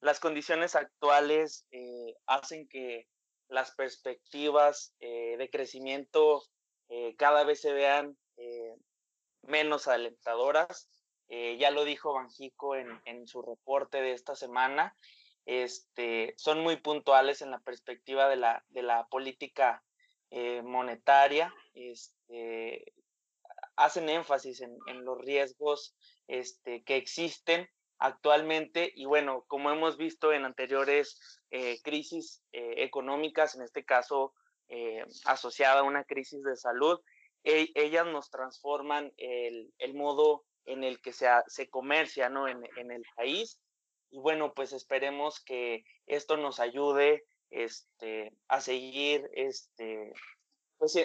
las 0.00 0.20
condiciones 0.20 0.74
actuales 0.74 1.66
hacen 2.26 2.66
que 2.68 3.06
las 3.48 3.72
perspectivas 3.72 4.94
eh, 5.00 5.36
de 5.38 5.50
crecimiento 5.50 6.42
eh, 6.88 7.14
cada 7.16 7.44
vez 7.44 7.60
se 7.60 7.72
vean 7.72 8.16
eh, 8.36 8.76
menos 9.42 9.88
alentadoras. 9.88 10.88
ya 11.28 11.70
lo 11.70 11.84
dijo 11.84 12.14
Banjico 12.14 12.74
en, 12.74 12.88
en, 13.04 13.26
su 13.26 13.42
reporte 13.42 14.00
de 14.00 14.12
esta 14.12 14.34
semana. 14.34 14.94
Este, 15.44 16.34
son 16.36 16.60
muy 16.60 16.76
puntuales 16.76 17.42
en 17.42 17.50
la 17.50 17.58
perspectiva 17.60 18.28
de 18.28 18.36
la, 18.36 18.64
de 18.68 18.82
la 18.82 19.06
política 19.08 19.82
monetaria. 20.62 21.54
Este, 21.74 22.94
hacen 23.76 24.08
énfasis 24.08 24.60
en, 24.62 24.78
en 24.86 25.04
los 25.04 25.18
riesgos 25.18 25.94
este, 26.26 26.82
que 26.84 26.96
existen 26.96 27.68
actualmente 27.98 28.92
y 28.94 29.04
bueno, 29.04 29.44
como 29.48 29.70
hemos 29.70 29.96
visto 29.96 30.32
en 30.32 30.44
anteriores 30.44 31.18
eh, 31.50 31.80
crisis 31.82 32.42
eh, 32.52 32.74
económicas, 32.78 33.54
en 33.54 33.62
este 33.62 33.84
caso 33.84 34.34
eh, 34.68 35.04
asociada 35.24 35.80
a 35.80 35.84
una 35.84 36.04
crisis 36.04 36.42
de 36.42 36.56
salud, 36.56 37.00
e, 37.44 37.70
ellas 37.74 38.06
nos 38.06 38.30
transforman 38.30 39.12
el, 39.16 39.72
el, 39.78 39.94
modo 39.94 40.44
en 40.64 40.84
el 40.84 41.00
que 41.00 41.12
se, 41.12 41.26
se 41.46 41.68
comercia 41.68 42.28
¿no? 42.28 42.48
en, 42.48 42.62
en, 42.76 42.90
el 42.90 43.02
país 43.16 43.60
y 44.10 44.18
bueno, 44.18 44.52
pues 44.54 44.72
esperemos 44.72 45.42
que 45.42 45.84
esto 46.06 46.36
nos 46.36 46.60
ayude 46.60 47.24
este, 47.50 48.32
a 48.48 48.60
seguir 48.60 49.28
este, 49.32 50.12
pues, 50.76 50.96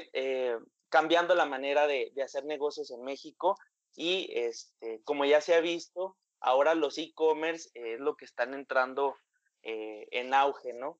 cambiando 0.89 1.35
la 1.35 1.45
manera 1.45 1.87
de, 1.87 2.11
de 2.13 2.23
hacer 2.23 2.45
negocios 2.45 2.91
en 2.91 3.03
México 3.03 3.57
y 3.95 4.29
este, 4.33 5.01
como 5.03 5.25
ya 5.25 5.41
se 5.41 5.55
ha 5.55 5.61
visto, 5.61 6.17
ahora 6.43 6.75
los 6.75 6.97
e-commerce 6.97 7.71
es 7.73 7.99
lo 7.99 8.15
que 8.15 8.25
están 8.25 8.53
entrando 8.53 9.15
eh, 9.63 10.07
en 10.11 10.33
auge, 10.33 10.73
¿no? 10.73 10.99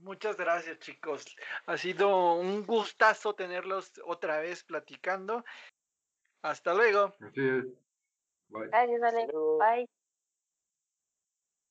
Muchas 0.00 0.36
gracias, 0.36 0.78
chicos. 0.78 1.24
Ha 1.66 1.76
sido 1.76 2.34
un 2.34 2.64
gustazo 2.66 3.34
tenerlos 3.34 3.92
otra 4.04 4.40
vez 4.40 4.62
platicando. 4.64 5.44
Hasta 6.42 6.74
luego. 6.74 7.14
Es. 7.34 7.64
Bye. 8.48 8.68
Gracias, 8.68 9.00
Bye. 9.58 9.88